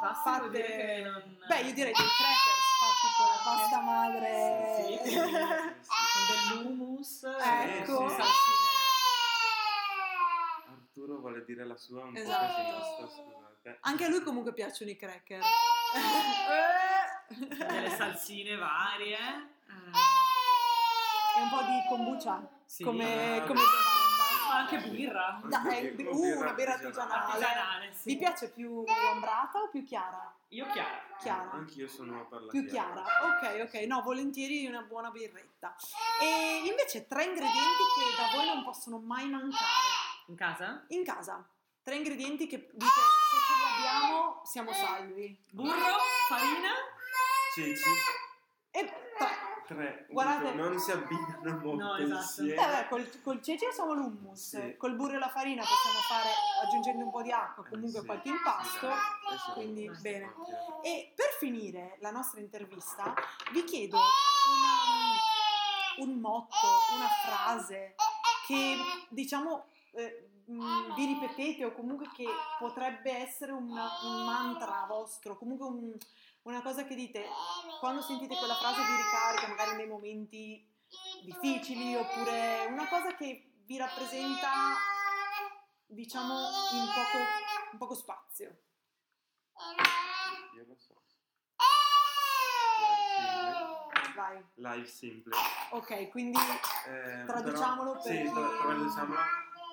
Che 0.00 1.02
non... 1.04 1.36
Beh, 1.46 1.60
io 1.60 1.72
direi 1.74 1.92
dei 1.92 1.94
crackers 2.16 2.64
fatti 2.80 3.08
con 3.16 3.26
la 3.26 3.40
pasta 3.44 3.80
madre. 3.80 4.30
Sì, 4.76 4.82
sì, 5.02 5.10
sì, 5.10 5.10
sì. 5.10 5.16
Con 5.20 5.28
dell'hummus, 6.62 7.22
Ecco. 7.42 8.08
sì. 8.08 8.14
Arturo 10.70 11.18
vuole 11.20 11.44
dire 11.44 11.64
la 11.66 11.76
sua 11.76 12.04
un 12.04 12.16
Esatto. 12.16 12.46
po' 12.46 12.52
casinista, 12.52 13.08
scusate. 13.08 13.78
Anche 13.82 14.04
a 14.04 14.08
lui 14.08 14.22
comunque 14.22 14.52
piacciono 14.54 14.90
i 14.90 14.96
cracker. 14.96 15.42
delle 17.68 17.90
salsine 17.90 18.56
varie. 18.56 19.16
Eh, 19.16 19.92
E 21.38 21.42
un 21.42 21.48
po' 21.48 21.62
di 21.62 21.80
kombucha 21.88 22.48
sì. 22.64 22.82
come, 22.84 23.38
Ah, 23.40 23.46
come. 23.46 23.60
Ma 23.60 23.66
anche 24.52 24.78
birra. 24.88 25.40
Dai, 25.44 25.90
Birra 25.90 26.10
uh, 26.10 26.38
una 26.38 26.52
birra 26.52 26.72
artigianale. 26.74 27.32
Artigianale, 27.32 27.92
sì. 27.92 28.10
Vi 28.10 28.16
piace 28.16 28.50
più 28.50 28.84
ambrata 29.12 29.60
o 29.60 29.68
più 29.68 29.82
chiara? 29.84 30.34
Io 30.48 30.66
chiaro. 30.66 31.08
Chiara. 31.20 31.50
Anch'io 31.52 31.86
sono 31.86 32.26
per 32.26 32.42
la 32.42 32.50
Più 32.50 32.66
chiara, 32.66 33.02
ok, 33.02 33.60
ok, 33.68 33.74
no, 33.86 34.02
volentieri 34.02 34.66
una 34.66 34.80
buona 34.82 35.10
birretta. 35.10 35.76
E 36.20 36.66
invece 36.66 37.06
tre 37.06 37.24
ingredienti 37.24 37.82
che 37.94 38.16
da 38.22 38.36
voi 38.36 38.46
non 38.46 38.64
possono 38.64 38.98
mai 38.98 39.28
mancare 39.28 39.62
In 40.26 40.34
casa? 40.36 40.84
in 40.88 41.04
casa. 41.04 41.46
Tre 41.82 41.94
ingredienti 41.94 42.46
che 42.46 42.68
dite 42.72 42.84
se 42.84 43.36
ce 43.46 43.52
li 43.58 43.86
abbiamo 43.86 44.40
siamo 44.44 44.72
salvi. 44.72 45.38
Burro, 45.50 45.96
farina. 46.28 46.68
Ceci, 47.54 47.82
tre. 49.74 50.06
Guardate- 50.10 50.50
Dico, 50.52 50.68
non 50.68 50.78
si 50.80 50.90
abbinano 50.90 51.60
molto 51.62 51.84
No, 51.84 51.96
esatto. 51.96 52.20
insieme. 52.20 52.54
Eh 52.54 52.66
beh, 52.82 52.88
col, 52.88 53.20
col 53.22 53.42
ceci 53.42 53.64
facciamo 53.66 53.92
l'hummus, 53.94 54.58
Sì. 54.58 54.76
col 54.76 54.94
burro 54.96 55.14
e 55.14 55.18
la 55.18 55.28
farina 55.28 55.62
possiamo 55.62 55.98
fare 56.08 56.28
aggiungendo 56.64 57.04
un 57.04 57.10
po' 57.10 57.22
di 57.22 57.30
acqua, 57.30 57.64
comunque 57.68 57.98
Eh, 57.98 58.00
sì. 58.00 58.06
qualche 58.06 58.28
impasto. 58.28 58.86
Esatto. 58.88 59.52
quindi 59.54 59.84
Esatto. 59.86 60.00
bene. 60.02 60.34
E 60.82 61.12
per 61.14 61.28
finire 61.38 61.96
la 62.00 62.10
nostra 62.10 62.40
intervista 62.40 63.14
vi 63.52 63.62
chiedo 63.64 63.96
una- 63.96 66.04
un 66.06 66.18
motto, 66.20 66.56
una 66.96 67.08
frase 67.24 67.94
che 68.46 68.76
diciamo 69.08 69.66
eh, 69.92 70.28
mh, 70.46 70.94
vi 70.94 71.04
ripetete 71.06 71.64
o 71.64 71.72
comunque 71.72 72.08
che 72.14 72.24
potrebbe 72.58 73.10
essere 73.12 73.50
una- 73.52 73.88
un 74.04 74.24
mantra 74.24 74.84
vostro, 74.88 75.36
comunque 75.36 75.66
un- 75.66 75.96
una 76.42 76.62
cosa 76.62 76.84
che 76.84 76.94
dite 76.94 77.24
quando 77.80 78.00
sentite 78.02 78.36
quella 78.36 78.54
frase 78.54 78.80
vi 78.82 78.96
ricarica 78.96 79.48
magari 79.48 79.76
nei 79.76 79.86
momenti 79.86 80.66
difficili 81.22 81.94
oppure 81.96 82.66
una 82.68 82.88
cosa 82.88 83.14
che 83.14 83.52
vi 83.64 83.76
rappresenta 83.76 84.48
diciamo 85.86 86.34
in 86.72 86.86
poco, 86.86 87.18
in 87.72 87.78
poco 87.78 87.94
spazio. 87.94 88.56
Io 90.56 90.64
lo 90.66 90.76
so. 90.78 91.02
Vai. 94.14 94.44
Live 94.54 94.86
simple. 94.86 95.34
Ok, 95.70 96.08
quindi 96.10 96.38
Eh, 96.86 97.24
Traduciamolo 97.26 97.92
però- 97.92 98.02
per 98.02 98.26
Sì, 98.26 98.32
traduciamolo. 98.32 99.20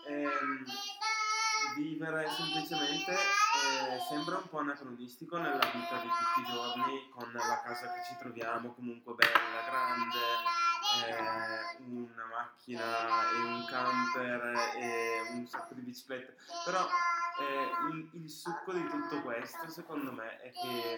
Ehm, 0.08 0.65
vivere 1.78 2.28
semplicemente 2.30 3.12
eh, 3.12 4.00
sembra 4.10 4.38
un 4.38 4.50
po' 4.50 4.60
anacronistico 4.60 5.38
nella 5.38 5.70
vita 5.72 6.02
di 6.02 6.08
tutti 6.08 6.42
i 6.42 6.52
giorni 6.52 7.10
con 7.12 7.32
la 7.32 7.62
casa 7.63 7.94
che 7.94 8.04
ci 8.04 8.16
troviamo 8.18 8.74
comunque 8.74 9.13
bella, 9.13 9.62
grande, 9.70 10.18
eh, 11.06 11.84
una 11.86 12.26
macchina 12.26 13.30
e 13.32 13.38
un 13.38 13.66
camper 13.66 14.76
e 14.76 15.22
un 15.32 15.48
sacco 15.48 15.76
di 15.76 15.82
biciclette. 15.82 16.36
Però 16.66 16.88
eh, 17.40 17.92
il, 17.92 18.10
il 18.13 18.30
succo 18.30 18.74
di 18.74 18.84
tutto 18.90 19.22
questo 19.22 19.70
secondo 19.70 20.12
me 20.12 20.42
è 20.42 20.52
che 20.52 20.98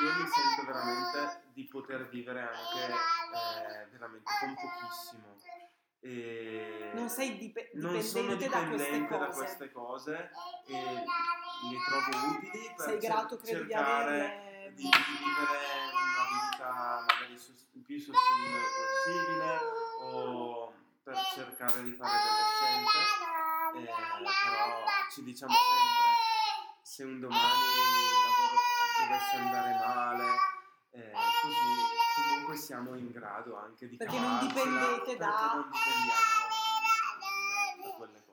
io 0.00 0.14
mi 0.14 0.26
sento 0.26 0.72
veramente 0.72 1.42
di 1.52 1.64
poter 1.64 2.08
vivere 2.08 2.40
anche 2.40 2.86
eh, 2.86 3.86
veramente 3.90 4.30
con 4.40 4.54
pochissimo. 4.54 5.61
Non 6.04 7.08
sei 7.08 7.36
dipe- 7.38 7.70
non 7.74 8.00
sono 8.02 8.34
dipendente 8.34 8.48
da 8.48 8.66
queste 8.66 8.90
dipendente 8.90 9.18
da 9.18 9.26
cose. 9.26 9.38
queste 9.38 9.72
cose 9.72 10.30
e 10.66 10.82
le 10.82 11.78
trovo 11.86 12.26
utili 12.28 12.72
per 12.76 12.84
Sei 12.86 13.00
cer- 13.00 13.12
grato, 13.12 13.36
di 13.36 13.46
cercare 13.46 14.14
averle. 14.24 14.72
di, 14.74 14.82
di 14.82 14.90
vivere 14.90 15.58
una 15.92 16.26
vita 16.50 17.04
magari 17.06 17.32
il 17.34 17.82
più 17.82 17.98
sostenibile 18.00 18.60
possibile 18.76 19.58
o 20.02 20.72
per 21.04 21.16
cercare 21.34 21.82
di 21.84 21.92
fare 21.92 22.18
delle 22.18 22.44
scelte 22.50 22.98
eh, 23.78 23.92
però 24.24 24.84
ci 25.10 25.22
diciamo 25.22 25.52
sempre 25.52 26.80
se 26.82 27.04
un 27.04 27.20
domani 27.20 27.40
il 27.42 28.20
lavoro 28.26 28.58
dovesse 29.06 29.36
andare 29.36 29.72
male 29.86 30.24
eh, 30.90 31.12
così 31.42 32.01
comunque 32.14 32.56
siamo 32.56 32.94
in 32.94 33.10
grado 33.10 33.56
anche 33.58 33.88
di 33.88 33.96
Perché 33.96 34.18
non 34.18 34.38
dipendete 34.40 35.16
da- 35.16 35.28
perché 35.28 35.54
non 35.54 35.70
dipendiamo 35.70 36.46
da, 37.82 37.88
da 37.88 37.94
quelle 37.96 38.22
cose 38.26 38.32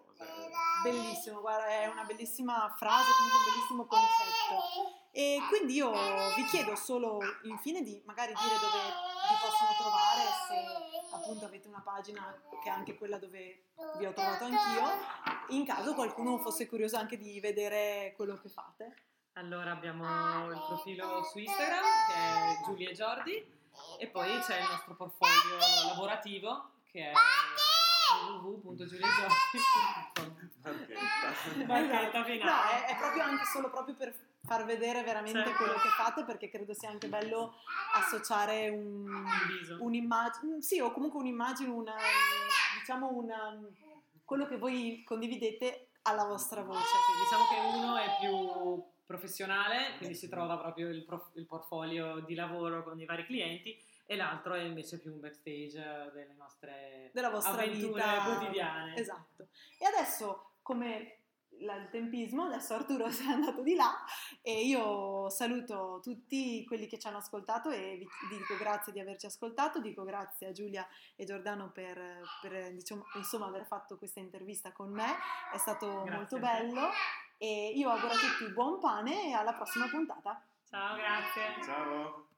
Bellissimo, 0.83 1.41
guarda, 1.41 1.67
è 1.67 1.87
una 1.87 2.03
bellissima 2.05 2.73
frase, 2.77 3.11
comunque 3.17 3.37
un 3.37 3.45
bellissimo 3.51 3.85
concetto. 3.85 5.07
E 5.11 5.39
quindi 5.49 5.73
io 5.73 5.91
vi 6.35 6.45
chiedo 6.45 6.75
solo 6.75 7.19
infine 7.43 7.81
di 7.81 8.01
magari 8.05 8.33
dire 8.33 8.55
dove 8.59 8.79
vi 9.27 9.35
possono 9.41 9.71
trovare, 9.77 10.21
se 10.47 11.15
appunto 11.15 11.45
avete 11.45 11.67
una 11.67 11.81
pagina 11.81 12.33
che 12.63 12.69
è 12.69 12.71
anche 12.71 12.95
quella 12.95 13.17
dove 13.17 13.65
vi 13.97 14.05
ho 14.05 14.13
trovato 14.13 14.45
anch'io, 14.45 14.87
in 15.49 15.65
caso 15.65 15.93
qualcuno 15.95 16.37
fosse 16.37 16.67
curioso 16.67 16.95
anche 16.95 17.17
di 17.17 17.39
vedere 17.41 18.13
quello 18.15 18.37
che 18.37 18.47
fate. 18.47 19.03
Allora 19.33 19.71
abbiamo 19.71 20.49
il 20.51 20.63
profilo 20.65 21.23
su 21.23 21.39
Instagram 21.39 21.83
che 22.07 22.13
è 22.13 22.63
Giulia 22.65 22.89
e 22.89 22.93
Jordi 22.93 23.58
e 23.97 24.07
poi 24.07 24.39
c'è 24.39 24.59
il 24.59 24.67
nostro 24.69 24.95
portfolio 24.95 25.57
lavorativo 25.87 26.69
che 26.91 27.11
è. 27.11 27.13
Marchetta 31.65 32.19
No, 32.19 32.61
è, 32.69 32.85
è 32.85 32.97
proprio 32.97 33.23
anche 33.23 33.45
solo 33.45 33.69
proprio 33.69 33.95
per 33.95 34.13
far 34.45 34.65
vedere 34.65 35.03
veramente 35.03 35.43
Certo. 35.43 35.57
quello 35.57 35.73
che 35.73 35.89
fate 35.89 36.23
perché 36.23 36.49
credo 36.49 36.73
sia 36.73 36.89
anche 36.89 37.07
bello 37.07 37.53
associare 37.93 38.69
un, 38.69 39.25
un'immagine, 39.79 40.61
sì, 40.61 40.79
o 40.79 40.91
comunque 40.91 41.19
un'immagine, 41.19 41.69
una, 41.69 41.95
diciamo 42.79 43.09
una, 43.11 43.59
quello 44.25 44.47
che 44.47 44.57
voi 44.57 45.03
condividete 45.05 45.89
alla 46.03 46.25
vostra 46.25 46.63
voce. 46.63 46.79
Sì, 46.79 47.23
diciamo 47.23 47.47
che 47.47 47.77
uno 47.77 47.97
è 47.97 48.17
più 48.19 48.83
professionale, 49.09 49.97
quindi 49.97 50.13
si 50.13 50.29
trova 50.29 50.55
proprio 50.55 50.87
il, 50.89 51.03
prof- 51.03 51.31
il 51.33 51.47
portfolio 51.47 52.19
di 52.19 52.35
lavoro 52.35 52.83
con 52.83 52.99
i 52.99 53.05
vari 53.05 53.25
clienti 53.25 53.75
e 54.05 54.15
l'altro 54.15 54.53
è 54.53 54.61
invece 54.61 54.99
più 54.99 55.11
un 55.11 55.19
backstage 55.19 56.11
delle 56.13 56.35
nostre 56.37 57.09
della 57.11 57.31
vostra 57.31 57.65
vita 57.65 58.21
quotidiane. 58.23 58.95
Esatto. 58.95 59.47
E 59.79 59.85
adesso, 59.85 60.57
come 60.61 61.21
il 61.49 61.87
tempismo, 61.89 62.43
adesso 62.43 62.75
Arturo 62.75 63.09
si 63.09 63.23
è 63.27 63.31
andato 63.31 63.63
di 63.63 63.73
là 63.73 63.97
e 64.43 64.63
io 64.63 65.27
saluto 65.31 65.99
tutti 66.03 66.63
quelli 66.67 66.85
che 66.85 66.99
ci 66.99 67.07
hanno 67.07 67.17
ascoltato 67.17 67.71
e 67.71 67.97
vi 67.97 68.37
dico 68.37 68.57
grazie 68.59 68.93
di 68.93 68.99
averci 68.99 69.25
ascoltato, 69.25 69.81
dico 69.81 70.03
grazie 70.03 70.49
a 70.49 70.51
Giulia 70.51 70.87
e 71.15 71.25
Giordano 71.25 71.71
per, 71.71 72.21
per, 72.43 72.73
diciamo, 72.73 73.05
insomma, 73.15 73.47
aver 73.47 73.65
fatto 73.65 73.97
questa 73.97 74.19
intervista 74.19 74.71
con 74.71 74.91
me, 74.91 75.15
è 75.51 75.57
stato 75.57 76.03
Grazie 76.03 76.11
molto 76.11 76.37
bello 76.37 76.89
e 77.39 77.71
io 77.73 77.89
auguro 77.89 78.13
a 78.13 78.17
tutti 78.17 78.51
buon 78.51 78.79
pane 78.79 79.29
e 79.29 79.31
alla 79.31 79.53
prossima 79.53 79.87
puntata. 79.87 80.45
Ciao, 80.69 80.95
grazie. 80.95 81.63
ciao 81.63 82.28